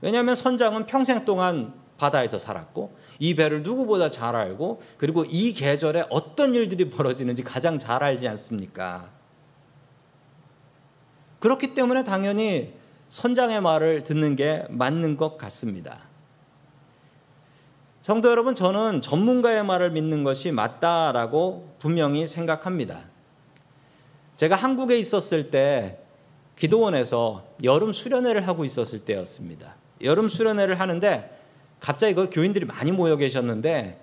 왜냐하면 0.00 0.34
선장은 0.34 0.86
평생 0.86 1.24
동안 1.24 1.74
바다에서 1.98 2.40
살았고 2.40 2.96
이 3.20 3.36
배를 3.36 3.62
누구보다 3.62 4.10
잘 4.10 4.34
알고 4.34 4.82
그리고 4.98 5.24
이 5.24 5.52
계절에 5.52 6.06
어떤 6.10 6.56
일들이 6.56 6.90
벌어지는지 6.90 7.44
가장 7.44 7.78
잘 7.78 8.02
알지 8.02 8.26
않습니까? 8.26 9.12
그렇기 11.38 11.74
때문에 11.74 12.02
당연히 12.02 12.81
선장의 13.12 13.60
말을 13.60 14.04
듣는 14.04 14.36
게 14.36 14.64
맞는 14.70 15.18
것 15.18 15.36
같습니다. 15.36 15.98
성도 18.00 18.30
여러분, 18.30 18.54
저는 18.54 19.02
전문가의 19.02 19.64
말을 19.66 19.90
믿는 19.90 20.24
것이 20.24 20.50
맞다라고 20.50 21.74
분명히 21.78 22.26
생각합니다. 22.26 23.00
제가 24.36 24.56
한국에 24.56 24.98
있었을 24.98 25.50
때 25.50 25.98
기도원에서 26.56 27.44
여름 27.62 27.92
수련회를 27.92 28.48
하고 28.48 28.64
있었을 28.64 29.04
때였습니다. 29.04 29.76
여름 30.02 30.28
수련회를 30.28 30.80
하는데 30.80 31.38
갑자기 31.80 32.14
그 32.14 32.30
교인들이 32.30 32.64
많이 32.64 32.92
모여 32.92 33.18
계셨는데 33.18 34.00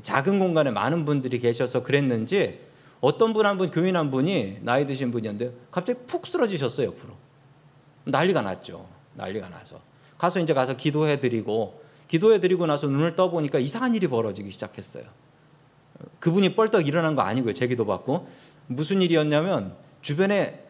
작은 0.00 0.38
공간에 0.38 0.70
많은 0.70 1.04
분들이 1.04 1.38
계셔서 1.38 1.82
그랬는지 1.82 2.60
어떤 3.02 3.34
분 3.34 3.44
한 3.44 3.58
분 3.58 3.70
교인 3.70 3.94
한 3.94 4.10
분이 4.10 4.60
나이 4.62 4.86
드신 4.86 5.10
분이었는데 5.10 5.54
갑자기 5.70 5.98
푹 6.06 6.26
쓰러지셨어요 6.26 6.86
옆으로 6.88 7.27
난리가 8.08 8.42
났죠. 8.42 8.86
난리가 9.14 9.48
나서. 9.48 9.80
가서 10.16 10.40
이제 10.40 10.54
가서 10.54 10.76
기도해 10.76 11.20
드리고 11.20 11.82
기도해 12.08 12.40
드리고 12.40 12.66
나서 12.66 12.86
눈을 12.86 13.14
떠 13.14 13.30
보니까 13.30 13.58
이상한 13.58 13.94
일이 13.94 14.08
벌어지기 14.08 14.50
시작했어요. 14.50 15.04
그분이 16.20 16.54
뻘떡 16.54 16.86
일어난 16.86 17.14
거 17.14 17.22
아니고요 17.22 17.52
제 17.52 17.66
기도 17.66 17.84
받고. 17.84 18.28
무슨 18.66 19.02
일이었냐면 19.02 19.74
주변에 20.00 20.64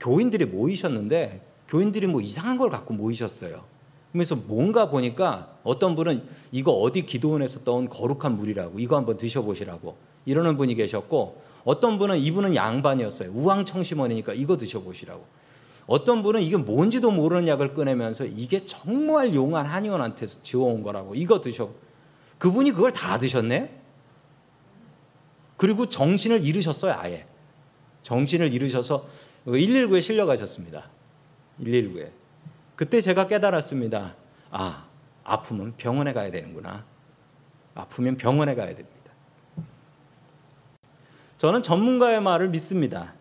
교인들이 0.00 0.46
모이셨는데 0.46 1.40
교인들이 1.68 2.06
뭐 2.06 2.20
이상한 2.20 2.58
걸 2.58 2.70
갖고 2.70 2.94
모이셨어요. 2.94 3.64
그러면서 4.10 4.36
뭔가 4.36 4.90
보니까 4.90 5.56
어떤 5.62 5.94
분은 5.94 6.28
이거 6.50 6.72
어디 6.72 7.06
기도원에서 7.06 7.64
떠온 7.64 7.88
거룩한 7.88 8.36
물이라고 8.36 8.78
이거 8.78 8.96
한번 8.96 9.16
드셔보시라고 9.16 9.96
이러는 10.26 10.56
분이 10.56 10.74
계셨고 10.74 11.42
어떤 11.64 11.98
분은 11.98 12.18
이분은 12.18 12.54
양반이었어요. 12.54 13.30
우황청심원이니까 13.32 14.34
이거 14.34 14.56
드셔보시라고. 14.56 15.24
어떤 15.86 16.22
분은 16.22 16.42
이게 16.42 16.56
뭔지도 16.56 17.10
모르는 17.10 17.48
약을 17.48 17.74
꺼내면서 17.74 18.24
이게 18.24 18.64
정말 18.64 19.34
용한 19.34 19.66
한의원한테서 19.66 20.42
지어온 20.42 20.82
거라고 20.82 21.14
이거 21.14 21.40
드셔. 21.40 21.70
그분이 22.38 22.72
그걸 22.72 22.92
다 22.92 23.18
드셨네? 23.18 23.80
그리고 25.56 25.88
정신을 25.88 26.44
잃으셨어요, 26.44 26.92
아예. 26.92 27.26
정신을 28.02 28.52
잃으셔서 28.52 29.06
119에 29.46 30.00
실려가셨습니다. 30.00 30.88
119에. 31.60 32.10
그때 32.74 33.00
제가 33.00 33.28
깨달았습니다. 33.28 34.16
아, 34.50 34.86
아프면 35.24 35.74
병원에 35.76 36.12
가야 36.12 36.30
되는구나. 36.30 36.84
아프면 37.74 38.16
병원에 38.16 38.54
가야 38.54 38.74
됩니다. 38.74 38.92
저는 41.38 41.62
전문가의 41.62 42.20
말을 42.20 42.48
믿습니다. 42.50 43.14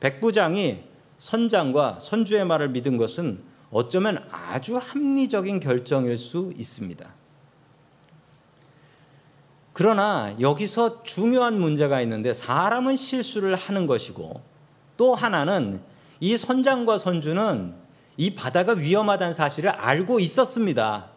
백 0.00 0.20
부장이 0.20 0.84
선장과 1.22 1.98
선주의 2.00 2.44
말을 2.44 2.70
믿은 2.70 2.96
것은 2.96 3.44
어쩌면 3.70 4.26
아주 4.32 4.76
합리적인 4.76 5.60
결정일 5.60 6.18
수 6.18 6.52
있습니다. 6.56 7.14
그러나 9.72 10.34
여기서 10.40 11.04
중요한 11.04 11.60
문제가 11.60 12.02
있는데 12.02 12.32
사람은 12.32 12.96
실수를 12.96 13.54
하는 13.54 13.86
것이고 13.86 14.42
또 14.96 15.14
하나는 15.14 15.80
이 16.18 16.36
선장과 16.36 16.98
선주는 16.98 17.72
이 18.16 18.34
바다가 18.34 18.72
위험하다는 18.72 19.32
사실을 19.32 19.70
알고 19.70 20.18
있었습니다. 20.18 21.08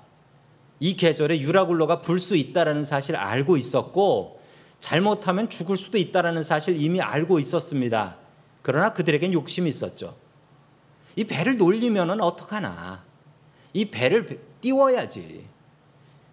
이 0.80 0.96
계절에 0.96 1.40
유라굴로가 1.40 2.02
불 2.02 2.20
수 2.20 2.36
있다라는 2.36 2.86
사실을 2.86 3.20
알고 3.20 3.58
있었고 3.58 4.40
잘못하면 4.80 5.50
죽을 5.50 5.78
수도 5.78 5.98
있다라는 5.98 6.44
사실 6.44 6.80
이미 6.80 7.02
알고 7.02 7.40
있었습니다. 7.40 8.18
그러나 8.66 8.94
그들에겐 8.94 9.32
욕심이 9.32 9.70
있었죠. 9.70 10.16
이 11.16 11.24
배를 11.24 11.58
놀리면은 11.58 12.20
어떡하나. 12.20 13.04
이 13.74 13.86
배를 13.92 14.42
띄워야지. 14.60 15.46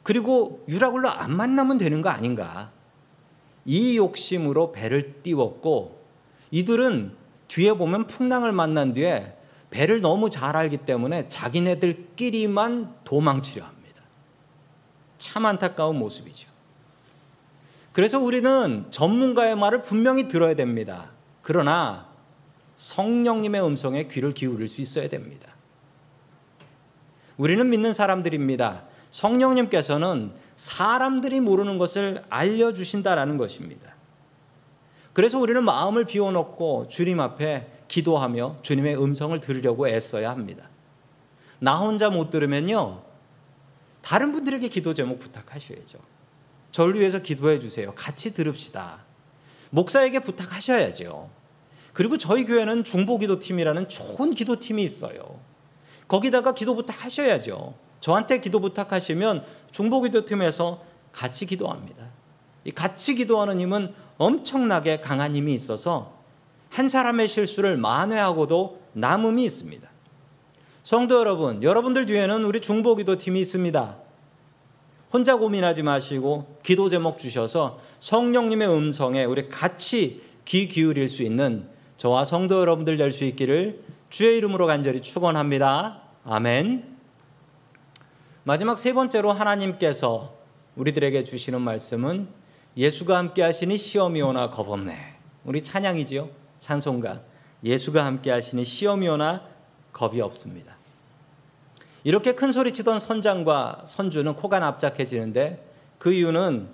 그리고 0.02 0.64
유라굴로 0.66 1.10
안 1.10 1.36
만나면 1.36 1.76
되는 1.76 2.00
거 2.00 2.08
아닌가. 2.08 2.72
이 3.66 3.98
욕심으로 3.98 4.72
배를 4.72 5.22
띄웠고 5.22 6.02
이들은 6.50 7.14
뒤에 7.48 7.74
보면 7.74 8.06
풍랑을 8.06 8.50
만난 8.50 8.94
뒤에 8.94 9.36
배를 9.68 10.00
너무 10.00 10.30
잘 10.30 10.56
알기 10.56 10.78
때문에 10.78 11.28
자기네들끼리만 11.28 12.94
도망치려 13.04 13.62
합니다. 13.62 14.02
참 15.18 15.44
안타까운 15.44 15.98
모습이죠. 15.98 16.48
그래서 17.92 18.18
우리는 18.18 18.86
전문가의 18.88 19.54
말을 19.54 19.82
분명히 19.82 20.28
들어야 20.28 20.54
됩니다. 20.54 21.10
그러나 21.42 22.10
성령님의 22.74 23.64
음성에 23.64 24.04
귀를 24.08 24.32
기울일 24.32 24.68
수 24.68 24.80
있어야 24.80 25.08
됩니다. 25.08 25.54
우리는 27.36 27.68
믿는 27.68 27.92
사람들입니다. 27.92 28.84
성령님께서는 29.10 30.32
사람들이 30.56 31.40
모르는 31.40 31.78
것을 31.78 32.22
알려주신다라는 32.28 33.36
것입니다. 33.36 33.94
그래서 35.12 35.38
우리는 35.38 35.62
마음을 35.64 36.04
비워놓고 36.04 36.88
주님 36.88 37.20
앞에 37.20 37.68
기도하며 37.88 38.58
주님의 38.62 39.02
음성을 39.02 39.38
들으려고 39.40 39.88
애써야 39.88 40.30
합니다. 40.30 40.68
나 41.58 41.76
혼자 41.76 42.10
못 42.10 42.30
들으면요. 42.30 43.02
다른 44.00 44.32
분들에게 44.32 44.68
기도 44.68 44.94
제목 44.94 45.18
부탁하셔야죠. 45.18 45.98
저를 46.72 46.98
위해서 46.98 47.20
기도해 47.20 47.58
주세요. 47.60 47.92
같이 47.94 48.34
들읍시다. 48.34 49.04
목사에게 49.70 50.20
부탁하셔야죠. 50.20 51.41
그리고 51.92 52.16
저희 52.16 52.44
교회는 52.44 52.84
중보기도팀이라는 52.84 53.88
좋은 53.88 54.30
기도팀이 54.30 54.82
있어요. 54.82 55.40
거기다가 56.08 56.54
기도 56.54 56.74
부탁하셔야죠. 56.74 57.74
저한테 58.00 58.40
기도 58.40 58.60
부탁하시면 58.60 59.44
중보기도팀에서 59.70 60.82
같이 61.12 61.46
기도합니다. 61.46 62.06
이 62.64 62.70
같이 62.70 63.14
기도하는 63.14 63.60
힘은 63.60 63.94
엄청나게 64.18 65.00
강한 65.00 65.34
힘이 65.34 65.54
있어서 65.54 66.18
한 66.70 66.88
사람의 66.88 67.28
실수를 67.28 67.76
만회하고도 67.76 68.80
남음이 68.94 69.44
있습니다. 69.44 69.90
성도 70.82 71.18
여러분, 71.18 71.62
여러분들 71.62 72.06
뒤에는 72.06 72.44
우리 72.44 72.60
중보기도 72.60 73.18
팀이 73.18 73.40
있습니다. 73.40 73.96
혼자 75.12 75.36
고민하지 75.36 75.82
마시고 75.82 76.58
기도 76.62 76.88
제목 76.88 77.18
주셔서 77.18 77.80
성령님의 78.00 78.68
음성에 78.68 79.24
우리 79.24 79.48
같이 79.48 80.22
귀 80.44 80.66
기울일 80.66 81.08
수 81.08 81.22
있는 81.22 81.68
저와 81.96 82.24
성도 82.24 82.60
여러분들 82.60 82.96
될 82.96 83.12
수 83.12 83.24
있기를 83.24 83.82
주의 84.10 84.36
이름으로 84.38 84.66
간절히 84.66 85.00
축원합니다. 85.00 86.02
아멘. 86.24 86.96
마지막 88.44 88.78
세 88.78 88.92
번째로 88.92 89.32
하나님께서 89.32 90.34
우리들에게 90.76 91.24
주시는 91.24 91.60
말씀은 91.60 92.28
예수가 92.76 93.16
함께 93.16 93.42
하시니 93.42 93.76
시험이 93.76 94.22
오나 94.22 94.50
겁 94.50 94.68
없네. 94.68 95.16
우리 95.44 95.62
찬양이지요. 95.62 96.28
찬송가. 96.58 97.20
예수가 97.64 98.04
함께 98.04 98.30
하시니 98.30 98.64
시험이 98.64 99.08
오나 99.08 99.46
겁이 99.92 100.20
없습니다. 100.20 100.76
이렇게 102.04 102.32
큰 102.32 102.50
소리 102.50 102.72
치던 102.72 102.98
선장과 102.98 103.84
선주는 103.86 104.34
코가 104.34 104.58
납작해지는데 104.58 105.64
그 105.98 106.12
이유는 106.12 106.68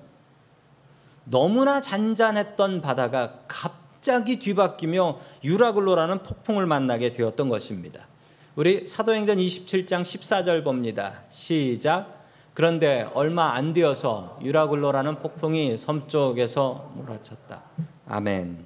너무나 1.25 1.81
잔잔했던 1.81 2.81
바다가 2.81 3.41
갑 3.47 3.78
자기 4.00 4.38
뒤바뀌며 4.38 5.19
유라굴로라는 5.45 6.23
폭풍을 6.23 6.67
만나게 6.67 7.12
되었던 7.12 7.49
것입니다. 7.49 8.07
우리 8.55 8.87
사도행전 8.87 9.38
27장 9.38 10.02
14절 10.02 10.64
봅니다. 10.64 11.23
시작. 11.28 12.19
그런데 12.55 13.09
얼마 13.14 13.55
안 13.55 13.73
되어서 13.73 14.38
유라굴로라는 14.43 15.21
폭풍이 15.21 15.76
섬 15.76 16.09
쪽에서 16.09 16.90
몰아쳤다. 16.97 17.62
아멘. 18.09 18.64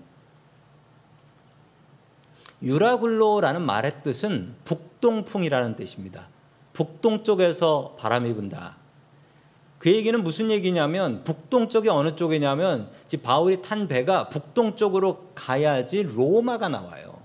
유라굴로라는 2.62 3.60
말의 3.60 4.02
뜻은 4.02 4.54
북동풍이라는 4.64 5.76
뜻입니다. 5.76 6.28
북동 6.72 7.24
쪽에서 7.24 7.96
바람이 7.98 8.32
분다. 8.34 8.76
그 9.82 9.90
얘기는 9.90 10.22
무슨 10.22 10.52
얘기냐면 10.52 11.24
북동쪽이 11.24 11.88
어느 11.88 12.14
쪽이냐면 12.14 12.88
바울이 13.20 13.62
탄 13.62 13.88
배가 13.88 14.28
북동쪽으로 14.28 15.30
가야지 15.34 16.04
로마가 16.04 16.68
나와요. 16.68 17.18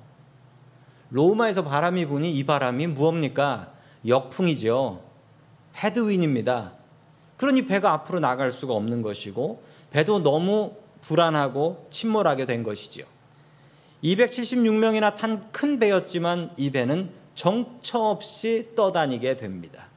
로마에서 1.11 1.63
바람이 1.63 2.07
부니 2.07 2.35
이 2.35 2.43
바람이 2.47 2.87
무엇입니까? 2.87 3.71
역풍이죠. 4.07 5.03
헤드윈입니다. 5.75 6.73
그러니 7.37 7.67
배가 7.67 7.93
앞으로 7.93 8.19
나갈 8.19 8.51
수가 8.51 8.73
없는 8.73 9.03
것이고 9.03 9.61
배도 9.91 10.23
너무 10.23 10.77
불안하고 11.01 11.85
침몰하게 11.91 12.47
된 12.47 12.63
것이지요. 12.63 13.05
276명이나 14.03 15.15
탄 15.15 15.51
큰 15.51 15.77
배였지만 15.77 16.49
이 16.57 16.71
배는 16.71 17.11
정처 17.35 17.99
없이 17.99 18.69
떠다니게 18.75 19.37
됩니다. 19.37 19.89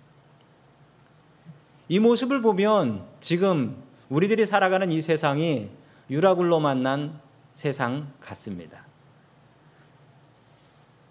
이 1.91 1.99
모습을 1.99 2.41
보면 2.41 3.05
지금 3.19 3.77
우리들이 4.11 4.47
살아가는 4.47 4.93
이 4.93 5.01
세상이 5.01 5.69
유라굴로 6.09 6.61
만난 6.61 7.19
세상 7.53 8.13
같습니다. 8.21 8.87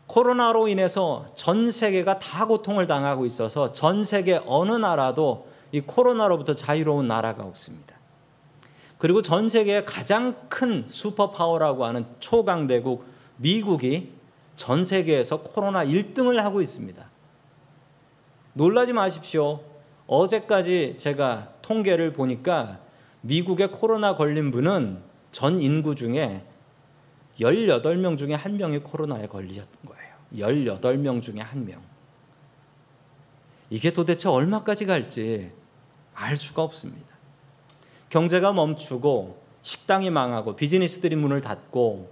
코로나로 0.08 0.70
인해서 0.70 1.26
전 1.36 1.70
세계가 1.70 2.20
다 2.20 2.46
고통을 2.46 2.88
당하고 2.88 3.26
있어서 3.26 3.74
전 3.74 4.06
세계 4.06 4.40
어느 4.46 4.72
나라도 4.72 5.50
이 5.74 5.82
코로나로부터 5.82 6.56
자유로운 6.56 7.10
나라가 7.10 7.44
없습니다. 7.44 7.98
그리고 8.98 9.22
전 9.22 9.50
세계의 9.50 9.86
가장 9.86 10.48
큰 10.48 10.86
superpower라고 10.88 11.84
하는 11.84 12.06
초강대국 12.22 13.04
미국이 13.36 14.14
전 14.56 14.86
세계에서 14.86 15.42
코로나 15.42 15.86
1등을 15.86 16.38
하고 16.38 16.62
있습니다. 16.62 17.06
놀라지 18.54 18.94
마십시오. 18.94 19.69
어제까지 20.10 20.96
제가 20.98 21.54
통계를 21.62 22.14
보니까 22.14 22.80
미국에 23.22 23.68
코로나 23.68 24.16
걸린 24.16 24.50
분은 24.50 25.02
전 25.32 25.60
인구 25.60 25.94
중에 25.94 26.44
18명 27.40 28.18
중에 28.18 28.34
한 28.34 28.58
명이 28.58 28.80
코로나에 28.80 29.28
걸리셨던 29.28 29.74
거예요. 29.86 30.10
18명 30.36 31.22
중에 31.22 31.42
한 31.42 31.64
명. 31.66 31.80
이게 33.70 33.94
도대체 33.94 34.28
얼마까지 34.30 34.88
갈지 34.88 35.52
알 36.16 36.36
수가 36.38 36.64
없습니다. 36.64 37.08
경제가 38.10 38.52
멈추고 38.52 39.40
식당이 39.62 40.10
망하고 40.10 40.56
비즈니스들이 40.56 41.16
문을 41.16 41.42
닫고 41.42 42.12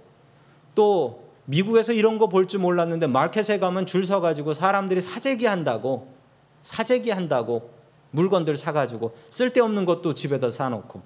또 0.76 1.28
미국에서 1.46 1.92
이런 1.92 2.18
거 2.18 2.28
볼 2.28 2.46
줄 2.46 2.60
몰랐는데 2.60 3.08
마켓에 3.08 3.58
가면 3.58 3.86
줄 3.86 4.06
서가지고 4.06 4.54
사람들이 4.54 5.00
사재기 5.00 5.46
한다고 5.46 6.12
사재기 6.62 7.10
한다고 7.10 7.76
물건들 8.10 8.56
사가지고 8.56 9.16
쓸데없는 9.30 9.84
것도 9.84 10.14
집에다 10.14 10.50
사놓고 10.50 11.02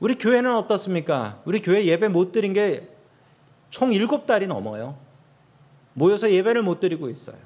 우리 0.00 0.16
교회는 0.16 0.54
어떻습니까? 0.54 1.40
우리 1.44 1.60
교회 1.60 1.84
예배 1.84 2.08
못 2.08 2.32
드린 2.32 2.52
게 2.52 2.98
총 3.70 3.92
일곱 3.92 4.26
달이 4.26 4.46
넘어요. 4.46 4.96
모여서 5.94 6.30
예배를 6.30 6.62
못 6.62 6.80
드리고 6.80 7.08
있어요. 7.08 7.36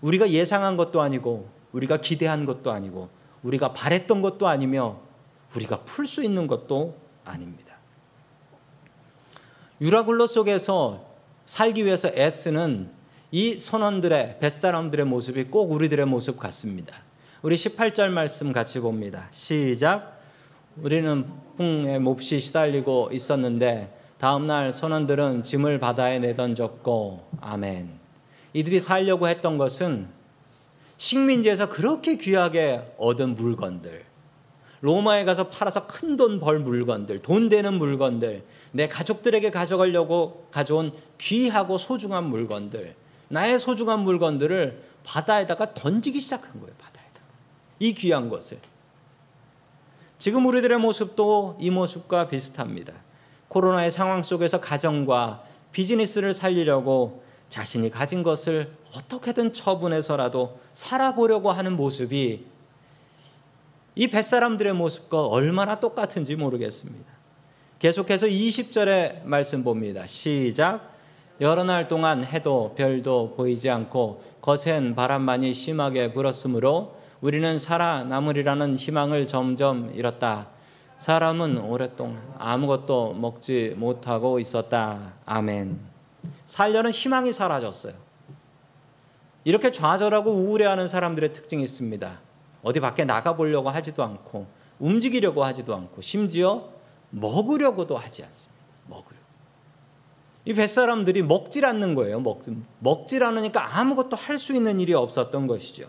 우리가 0.00 0.30
예상한 0.30 0.76
것도 0.76 1.00
아니고 1.00 1.48
우리가 1.72 1.98
기대한 1.98 2.44
것도 2.44 2.70
아니고 2.70 3.08
우리가 3.42 3.72
바랬던 3.72 4.22
것도 4.22 4.46
아니며 4.48 4.98
우리가 5.54 5.80
풀 5.84 6.06
수 6.06 6.22
있는 6.22 6.46
것도 6.46 6.96
아닙니다. 7.24 7.74
유라굴로 9.80 10.26
속에서 10.26 11.04
살기 11.44 11.84
위해서 11.84 12.08
애쓰는 12.08 12.90
이 13.36 13.56
선원들의 13.56 14.38
뱃사람들의 14.38 15.06
모습이 15.06 15.46
꼭 15.46 15.72
우리들의 15.72 16.06
모습 16.06 16.38
같습니다. 16.38 16.94
우리 17.42 17.56
18절 17.56 18.10
말씀 18.10 18.52
같이 18.52 18.78
봅니다. 18.78 19.26
시작. 19.32 20.20
우리는 20.76 21.26
풍에 21.56 21.98
몹시 21.98 22.38
시달리고 22.38 23.08
있었는데 23.10 23.92
다음 24.18 24.46
날 24.46 24.72
선원들은 24.72 25.42
짐을 25.42 25.80
바다에 25.80 26.20
내던졌고 26.20 27.28
아멘. 27.40 27.98
이들이 28.52 28.78
살려고 28.78 29.26
했던 29.26 29.58
것은 29.58 30.06
식민지에서 30.96 31.68
그렇게 31.68 32.16
귀하게 32.16 32.94
얻은 32.98 33.34
물건들 33.34 34.04
로마에 34.80 35.24
가서 35.24 35.48
팔아서 35.48 35.88
큰 35.88 36.16
돈 36.16 36.38
벌 36.38 36.60
물건들, 36.60 37.18
돈 37.18 37.48
되는 37.48 37.74
물건들, 37.74 38.44
내 38.70 38.86
가족들에게 38.86 39.50
가져가려고 39.50 40.46
가져온 40.52 40.92
귀하고 41.18 41.78
소중한 41.78 42.26
물건들, 42.26 42.94
나의 43.28 43.58
소중한 43.58 44.00
물건들을 44.00 44.82
바다에다가 45.04 45.74
던지기 45.74 46.20
시작한 46.20 46.60
거예요, 46.60 46.74
바다에다가. 46.78 47.26
이 47.80 47.94
귀한 47.94 48.28
것을. 48.28 48.58
지금 50.18 50.46
우리들의 50.46 50.78
모습도 50.78 51.56
이 51.60 51.70
모습과 51.70 52.28
비슷합니다. 52.28 52.92
코로나의 53.48 53.90
상황 53.90 54.22
속에서 54.22 54.60
가정과 54.60 55.44
비즈니스를 55.72 56.32
살리려고 56.32 57.22
자신이 57.48 57.90
가진 57.90 58.22
것을 58.22 58.72
어떻게든 58.96 59.52
처분해서라도 59.52 60.58
살아보려고 60.72 61.52
하는 61.52 61.76
모습이 61.76 62.46
이 63.96 64.08
뱃사람들의 64.08 64.72
모습과 64.72 65.26
얼마나 65.26 65.78
똑같은지 65.78 66.34
모르겠습니다. 66.34 67.12
계속해서 67.78 68.26
20절의 68.26 69.24
말씀 69.24 69.62
봅니다. 69.62 70.06
시작. 70.06 70.93
여러 71.40 71.64
날 71.64 71.88
동안 71.88 72.24
해도 72.24 72.74
별도 72.76 73.34
보이지 73.34 73.68
않고 73.68 74.22
거센 74.40 74.94
바람만이 74.94 75.52
심하게 75.52 76.12
불었으므로 76.12 76.94
우리는 77.20 77.58
살아남으리라는 77.58 78.76
희망을 78.76 79.26
점점 79.26 79.90
잃었다. 79.94 80.48
사람은 81.00 81.58
오랫동안 81.58 82.22
아무것도 82.38 83.14
먹지 83.14 83.74
못하고 83.76 84.38
있었다. 84.38 85.14
아멘. 85.26 85.80
살려는 86.46 86.92
희망이 86.92 87.32
사라졌어요. 87.32 87.94
이렇게 89.42 89.72
좌절하고 89.72 90.30
우울해하는 90.30 90.86
사람들의 90.86 91.32
특징이 91.32 91.64
있습니다. 91.64 92.20
어디 92.62 92.80
밖에 92.80 93.04
나가보려고 93.04 93.70
하지도 93.70 94.04
않고 94.04 94.46
움직이려고 94.78 95.44
하지도 95.44 95.74
않고 95.74 96.00
심지어 96.00 96.68
먹으려고도 97.10 97.96
하지 97.96 98.22
않습니다. 98.22 98.54
먹으려. 98.86 99.23
이 100.46 100.52
뱃사람들이 100.52 101.22
먹질 101.22 101.64
않는 101.64 101.94
거예요. 101.94 102.20
먹, 102.20 102.42
먹질 102.80 103.24
않으니까 103.24 103.78
아무것도 103.78 104.16
할 104.16 104.38
수 104.38 104.54
있는 104.54 104.78
일이 104.80 104.92
없었던 104.92 105.46
것이죠. 105.46 105.88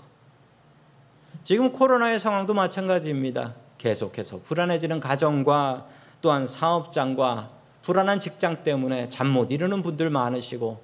지금 1.44 1.72
코로나의 1.72 2.20
상황도 2.20 2.54
마찬가지입니다. 2.54 3.54
계속해서 3.78 4.42
불안해지는 4.44 5.00
가정과 5.00 5.88
또한 6.22 6.48
사업장과 6.48 7.52
불안한 7.84 8.20
직장 8.20 8.64
때문에 8.64 9.10
잠 9.10 9.28
못 9.28 9.52
이루는 9.52 9.82
분들 9.82 10.10
많으시고 10.10 10.80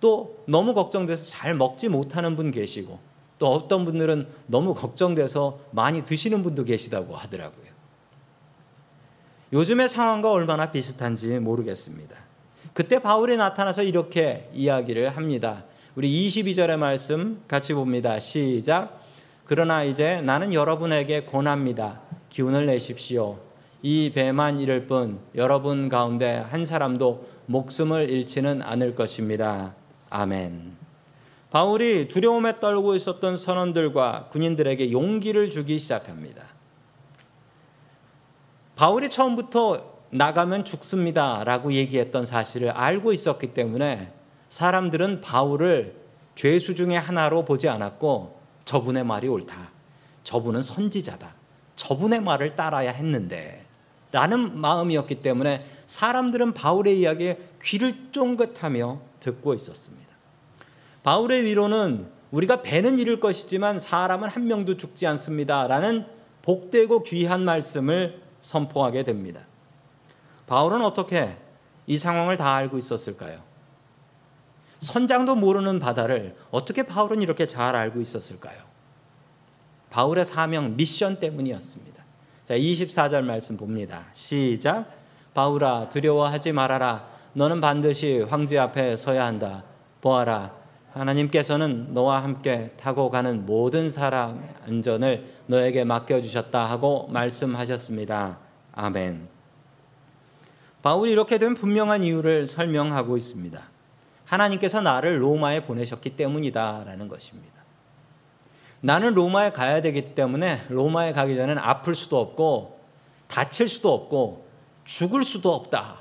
또 0.00 0.44
너무 0.46 0.74
걱정돼서 0.74 1.24
잘 1.30 1.54
먹지 1.54 1.88
못하는 1.88 2.34
분 2.36 2.50
계시고 2.50 2.98
또 3.38 3.46
어떤 3.46 3.84
분들은 3.84 4.28
너무 4.48 4.74
걱정돼서 4.74 5.60
많이 5.70 6.04
드시는 6.04 6.42
분도 6.42 6.64
계시다고 6.64 7.16
하더라고요. 7.16 7.72
요즘의 9.52 9.88
상황과 9.88 10.30
얼마나 10.30 10.72
비슷한지 10.72 11.38
모르겠습니다. 11.38 12.16
그때 12.74 12.98
바울이 12.98 13.36
나타나서 13.36 13.82
이렇게 13.82 14.48
이야기를 14.54 15.10
합니다. 15.16 15.64
우리 15.94 16.10
22절의 16.26 16.78
말씀 16.78 17.42
같이 17.46 17.74
봅니다. 17.74 18.18
시작. 18.18 19.02
그러나 19.44 19.84
이제 19.84 20.22
나는 20.22 20.54
여러분에게 20.54 21.26
권합니다. 21.26 22.00
기운을 22.30 22.64
내십시오. 22.64 23.38
이 23.82 24.12
배만 24.14 24.58
이를 24.58 24.86
뿐 24.86 25.20
여러분 25.34 25.90
가운데 25.90 26.36
한 26.36 26.64
사람도 26.64 27.28
목숨을 27.46 28.08
잃지는 28.08 28.62
않을 28.62 28.94
것입니다. 28.94 29.74
아멘. 30.08 30.76
바울이 31.50 32.08
두려움에 32.08 32.58
떨고 32.60 32.94
있었던 32.94 33.36
선원들과 33.36 34.28
군인들에게 34.30 34.92
용기를 34.92 35.50
주기 35.50 35.78
시작합니다. 35.78 36.42
바울이 38.76 39.10
처음부터 39.10 39.91
나가면 40.12 40.66
죽습니다. 40.66 41.42
라고 41.44 41.72
얘기했던 41.72 42.26
사실을 42.26 42.70
알고 42.70 43.12
있었기 43.12 43.54
때문에 43.54 44.12
사람들은 44.50 45.22
바울을 45.22 45.94
죄수 46.34 46.74
중의 46.74 47.00
하나로 47.00 47.46
보지 47.46 47.68
않았고 47.68 48.38
저분의 48.66 49.04
말이 49.04 49.28
옳다. 49.28 49.70
저분은 50.24 50.60
선지자다. 50.60 51.34
저분의 51.76 52.20
말을 52.20 52.56
따라야 52.56 52.92
했는데 52.92 53.64
라는 54.12 54.60
마음이었기 54.60 55.22
때문에 55.22 55.64
사람들은 55.86 56.52
바울의 56.52 57.00
이야기에 57.00 57.38
귀를 57.62 58.12
쫑긋하며 58.12 59.00
듣고 59.20 59.54
있었습니다. 59.54 60.12
바울의 61.02 61.44
위로는 61.44 62.06
우리가 62.30 62.60
배는 62.60 62.98
잃을 62.98 63.18
것이지만 63.18 63.78
사람은 63.78 64.28
한 64.28 64.46
명도 64.46 64.76
죽지 64.76 65.06
않습니다. 65.06 65.66
라는 65.66 66.04
복되고 66.42 67.02
귀한 67.04 67.44
말씀을 67.44 68.20
선포하게 68.42 69.04
됩니다. 69.04 69.46
바울은 70.46 70.82
어떻게 70.82 71.36
이 71.86 71.98
상황을 71.98 72.36
다 72.36 72.54
알고 72.54 72.78
있었을까요? 72.78 73.40
선장도 74.78 75.36
모르는 75.36 75.78
바다를 75.78 76.36
어떻게 76.50 76.82
바울은 76.82 77.22
이렇게 77.22 77.46
잘 77.46 77.76
알고 77.76 78.00
있었을까요? 78.00 78.58
바울의 79.90 80.24
사명, 80.24 80.76
미션 80.76 81.20
때문이었습니다. 81.20 82.02
자, 82.44 82.54
24절 82.56 83.22
말씀 83.22 83.56
봅니다. 83.56 84.06
시작. 84.12 84.86
바울아, 85.34 85.88
두려워하지 85.88 86.52
말아라. 86.52 87.06
너는 87.34 87.60
반드시 87.60 88.20
황제 88.20 88.58
앞에 88.58 88.96
서야 88.96 89.24
한다. 89.24 89.64
보아라. 90.00 90.52
하나님께서는 90.92 91.94
너와 91.94 92.22
함께 92.22 92.72
타고 92.76 93.10
가는 93.10 93.46
모든 93.46 93.88
사람 93.88 94.46
안전을 94.66 95.24
너에게 95.46 95.84
맡겨주셨다 95.84 96.68
하고 96.68 97.08
말씀하셨습니다. 97.08 98.38
아멘. 98.72 99.28
바울이 100.82 101.12
이렇게 101.12 101.38
된 101.38 101.54
분명한 101.54 102.02
이유를 102.02 102.46
설명하고 102.46 103.16
있습니다. 103.16 103.62
하나님께서 104.24 104.80
나를 104.80 105.22
로마에 105.22 105.64
보내셨기 105.64 106.16
때문이다라는 106.16 107.08
것입니다. 107.08 107.52
나는 108.80 109.14
로마에 109.14 109.52
가야 109.52 109.80
되기 109.80 110.14
때문에 110.14 110.66
로마에 110.68 111.12
가기 111.12 111.36
전엔 111.36 111.58
아플 111.58 111.94
수도 111.94 112.18
없고 112.18 112.80
다칠 113.28 113.68
수도 113.68 113.92
없고 113.94 114.46
죽을 114.84 115.22
수도 115.22 115.54
없다. 115.54 115.98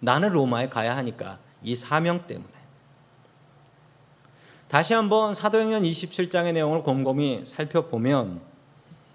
나는 0.00 0.30
로마에 0.30 0.68
가야 0.68 0.96
하니까 0.96 1.38
이 1.62 1.74
사명 1.74 2.26
때문에. 2.26 2.48
다시 4.66 4.94
한번 4.94 5.32
사도행전 5.32 5.82
27장의 5.82 6.52
내용을 6.54 6.82
곰곰이 6.82 7.44
살펴보면 7.44 8.40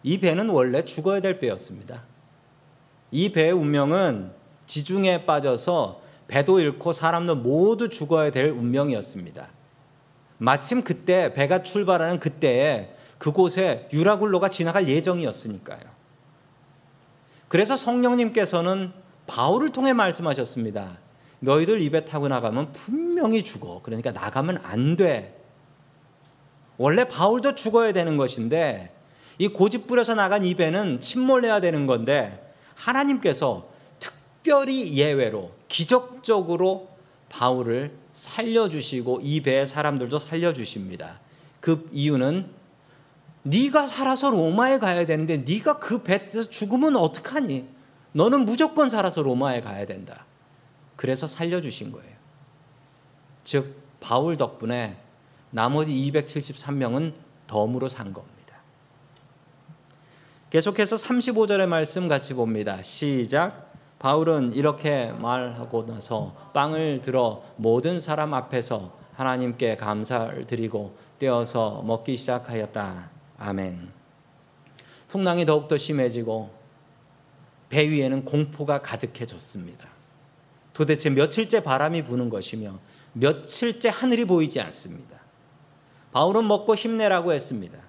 이 0.01 0.19
배는 0.19 0.49
원래 0.49 0.83
죽어야 0.83 1.19
될 1.19 1.39
배였습니다. 1.39 2.03
이 3.11 3.31
배의 3.31 3.51
운명은 3.51 4.42
지중해에 4.65 5.25
빠져서 5.25 6.01
배도 6.27 6.59
잃고 6.59 6.93
사람도 6.93 7.35
모두 7.35 7.89
죽어야 7.89 8.31
될 8.31 8.49
운명이었습니다. 8.49 9.47
마침 10.37 10.83
그때 10.83 11.33
배가 11.33 11.63
출발하는 11.63 12.19
그때에 12.19 12.95
그곳에 13.17 13.87
유라굴로가 13.93 14.49
지나갈 14.49 14.89
예정이었으니까요. 14.89 15.79
그래서 17.47 17.77
성령님께서는 17.77 18.91
바울을 19.27 19.69
통해 19.69 19.93
말씀하셨습니다. 19.93 20.97
너희들 21.39 21.81
입에 21.81 22.05
타고 22.05 22.27
나가면 22.27 22.71
분명히 22.71 23.43
죽어. 23.43 23.81
그러니까 23.83 24.11
나가면 24.11 24.61
안 24.63 24.95
돼. 24.95 25.39
원래 26.77 27.03
바울도 27.07 27.55
죽어야 27.55 27.93
되는 27.93 28.17
것인데 28.17 28.93
이 29.37 29.47
고집 29.47 29.87
부려서 29.87 30.15
나간 30.15 30.43
이 30.45 30.55
배는 30.55 30.99
침몰해야 30.99 31.61
되는 31.61 31.85
건데 31.85 32.53
하나님께서 32.75 33.69
특별히 34.43 34.93
예외로 34.97 35.53
기적적으로 35.69 36.89
바울을 37.29 37.93
살려주시고 38.11 39.21
이 39.23 39.41
배의 39.41 39.65
사람들도 39.65 40.19
살려주십니다. 40.19 41.21
그 41.61 41.89
이유는 41.93 42.49
네가 43.43 43.87
살아서 43.87 44.29
로마에 44.29 44.79
가야 44.79 45.05
되는데 45.05 45.37
네가 45.37 45.79
그 45.79 46.03
배에서 46.03 46.49
죽으면 46.49 46.97
어떡하니? 46.97 47.65
너는 48.11 48.43
무조건 48.43 48.89
살아서 48.89 49.21
로마에 49.21 49.61
가야 49.61 49.85
된다. 49.85 50.25
그래서 50.97 51.25
살려주신 51.25 51.93
거예요. 51.93 52.13
즉 53.45 53.77
바울 54.01 54.35
덕분에 54.35 54.97
나머지 55.51 55.93
273명은 55.93 57.13
덤으로 57.47 57.87
산 57.87 58.13
겁니다. 58.13 58.33
계속해서 60.49 60.97
35절의 60.97 61.65
말씀 61.65 62.09
같이 62.09 62.33
봅니다. 62.33 62.81
시작. 62.81 63.72
바울은 64.03 64.51
이렇게 64.51 65.13
말하고 65.13 65.85
나서 65.85 66.35
빵을 66.51 67.01
들어 67.01 67.41
모든 67.55 68.01
사람 68.01 68.33
앞에서 68.33 68.91
하나님께 69.13 69.77
감사를 69.77 70.43
드리고 70.43 70.97
떼어서 71.19 71.81
먹기 71.83 72.17
시작하였다. 72.17 73.09
아멘. 73.37 73.93
풍랑이 75.07 75.45
더욱더 75.45 75.77
심해지고 75.77 76.49
배 77.69 77.87
위에는 77.87 78.25
공포가 78.25 78.81
가득해졌습니다. 78.81 79.87
도대체 80.73 81.09
며칠째 81.09 81.63
바람이 81.63 82.03
부는 82.03 82.29
것이며 82.29 82.79
며칠째 83.13 83.87
하늘이 83.87 84.25
보이지 84.25 84.59
않습니다. 84.59 85.21
바울은 86.11 86.45
먹고 86.45 86.75
힘내라고 86.75 87.31
했습니다. 87.31 87.79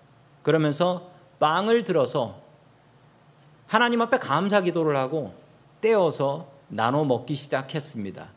그러면서 0.44 1.10
빵을 1.40 1.82
들어서 1.82 2.40
하나님 3.66 4.00
앞에 4.00 4.18
감사 4.18 4.60
기도를 4.60 4.96
하고 4.96 5.42
떼어서 5.84 6.48
나눠 6.68 7.04
먹기 7.04 7.34
시작했습니다. 7.34 8.30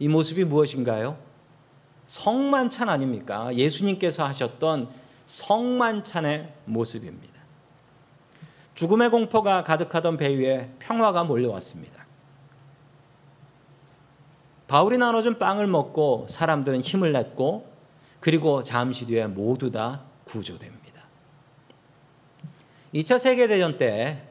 이 0.00 0.08
모습이 0.08 0.42
무엇인가요? 0.42 1.16
성만찬 2.08 2.88
아닙니까? 2.88 3.54
예수님께서 3.54 4.24
하셨던 4.24 4.88
성만찬의 5.24 6.52
모습입니다. 6.64 7.40
죽음의 8.74 9.10
공포가 9.10 9.62
가득하던 9.62 10.16
배 10.16 10.36
위에 10.36 10.68
평화가 10.80 11.22
몰려왔습니다. 11.22 12.06
바울이 14.66 14.98
나눠준 14.98 15.38
빵을 15.38 15.68
먹고 15.68 16.26
사람들은 16.28 16.80
힘을 16.80 17.12
냈고 17.12 17.70
그리고 18.18 18.64
잠시 18.64 19.06
뒤에 19.06 19.28
모두 19.28 19.70
다 19.70 20.02
구조됩니다. 20.24 21.04
2차 22.92 23.20
세계대전 23.20 23.78
때 23.78 24.29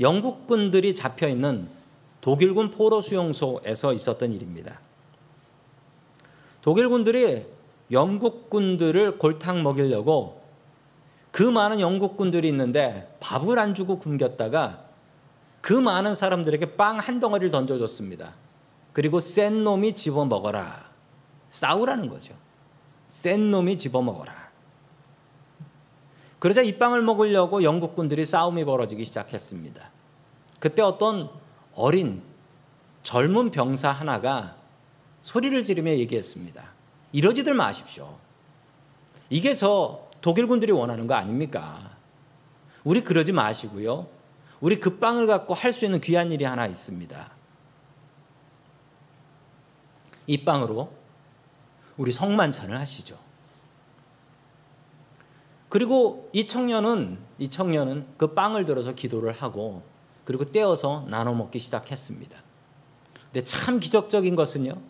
영국군들이 0.00 0.94
잡혀 0.94 1.28
있는 1.28 1.68
독일군 2.20 2.70
포로 2.70 3.00
수용소에서 3.00 3.92
있었던 3.92 4.32
일입니다. 4.32 4.80
독일군들이 6.62 7.46
영국군들을 7.90 9.18
골탕 9.18 9.62
먹이려고 9.62 10.42
그 11.30 11.42
많은 11.42 11.80
영국군들이 11.80 12.48
있는데 12.48 13.14
밥을 13.20 13.58
안 13.58 13.74
주고 13.74 13.98
굶겼다가 13.98 14.84
그 15.60 15.72
많은 15.72 16.14
사람들에게 16.14 16.76
빵 16.76 16.98
한 16.98 17.20
덩어리를 17.20 17.50
던져줬습니다. 17.50 18.34
그리고 18.92 19.20
센 19.20 19.64
놈이 19.64 19.94
집어 19.94 20.24
먹어라. 20.24 20.90
싸우라는 21.50 22.08
거죠. 22.08 22.34
센 23.10 23.50
놈이 23.50 23.76
집어 23.76 24.00
먹어라. 24.00 24.43
그러자 26.44 26.60
이 26.60 26.76
빵을 26.76 27.00
먹으려고 27.00 27.62
영국군들이 27.62 28.26
싸움이 28.26 28.66
벌어지기 28.66 29.06
시작했습니다. 29.06 29.90
그때 30.60 30.82
어떤 30.82 31.30
어린 31.74 32.22
젊은 33.02 33.50
병사 33.50 33.90
하나가 33.90 34.54
소리를 35.22 35.64
지르며 35.64 35.92
얘기했습니다. 35.92 36.62
이러지들 37.12 37.54
마십시오. 37.54 38.18
이게 39.30 39.54
저 39.54 40.06
독일군들이 40.20 40.70
원하는 40.70 41.06
거 41.06 41.14
아닙니까? 41.14 41.96
우리 42.84 43.02
그러지 43.02 43.32
마시고요. 43.32 44.06
우리 44.60 44.78
그 44.78 44.98
빵을 44.98 45.26
갖고 45.26 45.54
할 45.54 45.72
수 45.72 45.86
있는 45.86 46.02
귀한 46.02 46.30
일이 46.30 46.44
하나 46.44 46.66
있습니다. 46.66 47.32
이 50.26 50.44
빵으로 50.44 50.92
우리 51.96 52.12
성만찬을 52.12 52.78
하시죠. 52.78 53.18
그리고 55.74 56.30
이 56.32 56.46
청년은 56.46 57.18
이 57.36 57.50
청년은 57.50 58.06
그 58.16 58.32
빵을 58.32 58.64
들어서 58.64 58.94
기도를 58.94 59.32
하고 59.32 59.82
그리고 60.24 60.44
떼어서 60.44 61.04
나눠 61.08 61.34
먹기 61.34 61.58
시작했습니다. 61.58 62.38
근데 63.32 63.40
참 63.42 63.80
기적적인 63.80 64.36
것은요. 64.36 64.80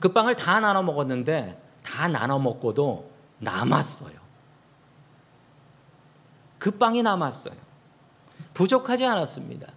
그 0.00 0.10
빵을 0.14 0.36
다 0.36 0.58
나눠 0.58 0.82
먹었는데 0.82 1.62
다 1.82 2.08
나눠 2.08 2.38
먹고도 2.38 3.10
남았어요. 3.40 4.18
그 6.58 6.70
빵이 6.70 7.02
남았어요. 7.02 7.56
부족하지 8.54 9.04
않았습니다. 9.04 9.70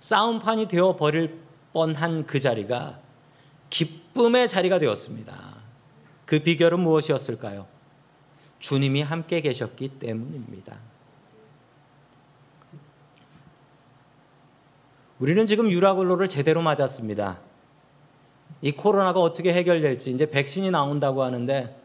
싸움판이 0.00 0.66
되어 0.66 0.96
버릴 0.96 1.40
뻔한 1.72 2.26
그 2.26 2.40
자리가 2.40 2.98
기쁨의 3.70 4.48
자리가 4.48 4.80
되었습니다. 4.80 5.54
그 6.26 6.40
비결은 6.40 6.80
무엇이었을까요? 6.80 7.71
주님이 8.62 9.02
함께 9.02 9.42
계셨기 9.42 9.88
때문입니다. 9.98 10.78
우리는 15.18 15.46
지금 15.46 15.70
유라글로를 15.70 16.28
제대로 16.28 16.62
맞았습니다. 16.62 17.40
이 18.62 18.72
코로나가 18.72 19.20
어떻게 19.20 19.52
해결될지 19.52 20.10
이제 20.12 20.30
백신이 20.30 20.70
나온다고 20.70 21.22
하는데 21.22 21.76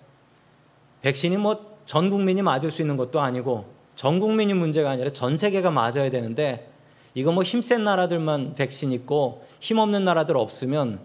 백신이 1.02 1.38
뭐 1.38 1.68
전 1.88 2.10
국민이 2.10 2.42
맞을 2.42 2.70
수 2.70 2.82
있는 2.82 2.98
것도 2.98 3.22
아니고 3.22 3.66
전 3.96 4.20
국민이 4.20 4.54
문제가 4.54 4.92
아니라 4.92 5.10
전 5.10 5.38
세계가 5.38 5.72
맞아야 5.72 6.12
되는데 6.12 6.70
이거 7.16 7.32
뭐 7.32 7.44
힘센 7.44 7.86
나라들만 7.86 8.56
백신 8.56 8.92
있고 8.92 9.48
힘없는 9.62 10.04
나라들 10.04 10.36
없으면 10.38 11.00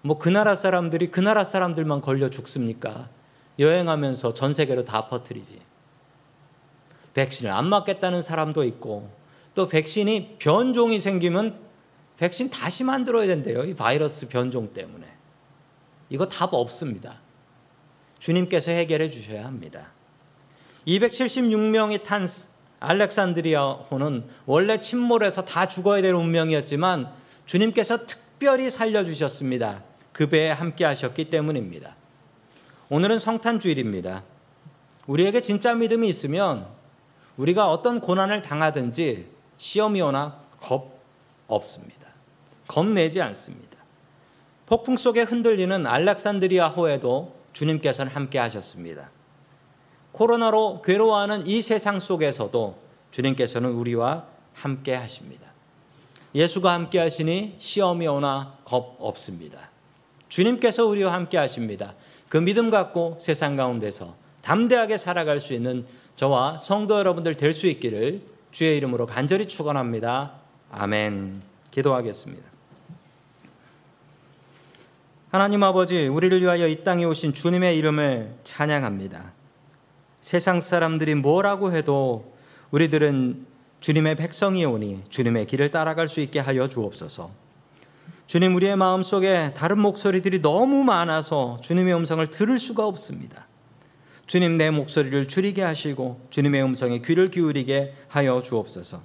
뭐 0.00 0.18
그 0.18 0.30
나라 0.30 0.56
사람들이 0.56 1.10
그 1.10 1.20
나라 1.20 1.44
사람들만 1.44 2.00
걸려 2.00 2.30
죽습니까? 2.30 3.10
여행하면서 3.58 4.34
전 4.34 4.54
세계로 4.54 4.84
다 4.84 5.08
퍼뜨리지. 5.08 5.60
백신을 7.14 7.50
안 7.50 7.66
맞겠다는 7.66 8.22
사람도 8.22 8.64
있고 8.64 9.10
또 9.54 9.68
백신이 9.68 10.36
변종이 10.38 10.98
생기면 10.98 11.58
백신 12.16 12.50
다시 12.50 12.84
만들어야 12.84 13.26
된대요. 13.26 13.64
이 13.64 13.74
바이러스 13.74 14.28
변종 14.28 14.72
때문에. 14.72 15.06
이거 16.08 16.28
답 16.28 16.54
없습니다. 16.54 17.20
주님께서 18.18 18.70
해결해 18.70 19.10
주셔야 19.10 19.44
합니다. 19.44 19.92
276명이 20.86 22.02
탄 22.02 22.26
알렉산드리아호는 22.80 24.24
원래 24.46 24.80
침몰해서 24.80 25.44
다 25.44 25.66
죽어야 25.66 26.02
될 26.02 26.14
운명이었지만 26.14 27.12
주님께서 27.46 28.06
특별히 28.06 28.70
살려주셨습니다. 28.70 29.82
그 30.12 30.28
배에 30.28 30.50
함께 30.50 30.84
하셨기 30.84 31.30
때문입니다. 31.30 31.96
오늘은 32.92 33.20
성탄 33.20 33.58
주일입니다. 33.58 34.22
우리에게 35.06 35.40
진짜 35.40 35.74
믿음이 35.74 36.06
있으면 36.10 36.66
우리가 37.38 37.70
어떤 37.70 38.02
고난을 38.02 38.42
당하든지 38.42 39.28
시험이 39.56 40.02
오나 40.02 40.42
겁 40.60 41.00
없습니다. 41.46 42.08
겁내지 42.68 43.22
않습니다. 43.22 43.78
폭풍 44.66 44.98
속에 44.98 45.22
흔들리는 45.22 45.86
알렉산드리아 45.86 46.68
호에도 46.68 47.34
주님께서는 47.54 48.12
함께 48.12 48.38
하셨습니다. 48.38 49.10
코로나로 50.12 50.82
괴로워하는 50.82 51.46
이 51.46 51.62
세상 51.62 51.98
속에서도 51.98 52.76
주님께서는 53.10 53.70
우리와 53.70 54.26
함께 54.52 54.94
하십니다. 54.94 55.46
예수가 56.34 56.70
함께 56.70 56.98
하시니 56.98 57.54
시험이 57.56 58.06
오나 58.06 58.58
겁 58.66 58.96
없습니다. 58.98 59.70
주님께서 60.28 60.84
우리와 60.84 61.14
함께 61.14 61.38
하십니다. 61.38 61.94
그 62.32 62.38
믿음 62.38 62.70
갖고 62.70 63.18
세상 63.20 63.56
가운데서 63.56 64.16
담대하게 64.40 64.96
살아갈 64.96 65.38
수 65.38 65.52
있는 65.52 65.84
저와 66.16 66.56
성도 66.56 66.98
여러분들 66.98 67.34
될 67.34 67.52
수 67.52 67.66
있기를 67.66 68.22
주의 68.50 68.74
이름으로 68.78 69.04
간절히 69.04 69.44
축원합니다. 69.44 70.32
아멘. 70.70 71.42
기도하겠습니다. 71.70 72.50
하나님 75.30 75.62
아버지, 75.62 76.06
우리를 76.06 76.40
위하여 76.40 76.68
이 76.68 76.82
땅에 76.82 77.04
오신 77.04 77.34
주님의 77.34 77.76
이름을 77.76 78.34
찬양합니다. 78.44 79.34
세상 80.20 80.62
사람들이 80.62 81.16
뭐라고 81.16 81.74
해도 81.74 82.32
우리들은 82.70 83.44
주님의 83.80 84.16
백성이 84.16 84.64
오니 84.64 85.02
주님의 85.10 85.44
길을 85.44 85.70
따라갈 85.70 86.08
수 86.08 86.20
있게 86.20 86.38
하여 86.38 86.66
주옵소서. 86.66 87.41
주님 88.32 88.54
우리의 88.54 88.76
마음 88.76 89.02
속에 89.02 89.52
다른 89.54 89.78
목소리들이 89.80 90.40
너무 90.40 90.84
많아서 90.84 91.58
주님의 91.60 91.94
음성을 91.96 92.26
들을 92.28 92.58
수가 92.58 92.86
없습니다. 92.86 93.46
주님 94.26 94.56
내 94.56 94.70
목소리를 94.70 95.28
줄이게 95.28 95.60
하시고 95.60 96.18
주님의 96.30 96.62
음성에 96.62 97.00
귀를 97.00 97.30
기울이게 97.30 97.92
하여 98.08 98.40
주옵소서. 98.40 99.02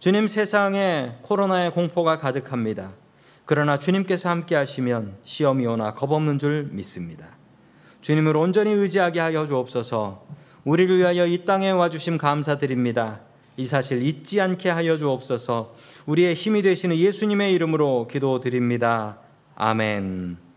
주님 0.00 0.26
세상에 0.26 1.18
코로나의 1.22 1.70
공포가 1.70 2.18
가득합니다. 2.18 2.90
그러나 3.44 3.76
주님께서 3.76 4.28
함께 4.28 4.56
하시면 4.56 5.18
시험이 5.22 5.64
오나 5.66 5.94
겁없는 5.94 6.40
줄 6.40 6.68
믿습니다. 6.72 7.36
주님을 8.00 8.36
온전히 8.36 8.72
의지하게 8.72 9.20
하여 9.20 9.46
주옵소서. 9.46 10.26
우리를 10.64 10.98
위하여 10.98 11.26
이 11.26 11.44
땅에 11.44 11.70
와 11.70 11.88
주심 11.88 12.18
감사드립니다. 12.18 13.20
이 13.56 13.66
사실 13.66 14.02
잊지 14.02 14.40
않게 14.40 14.68
하여 14.68 14.98
주옵소서. 14.98 15.76
우리의 16.06 16.34
힘이 16.34 16.62
되시는 16.62 16.96
예수님의 16.96 17.52
이름으로 17.54 18.06
기도드립니다. 18.08 19.20
아멘. 19.54 20.51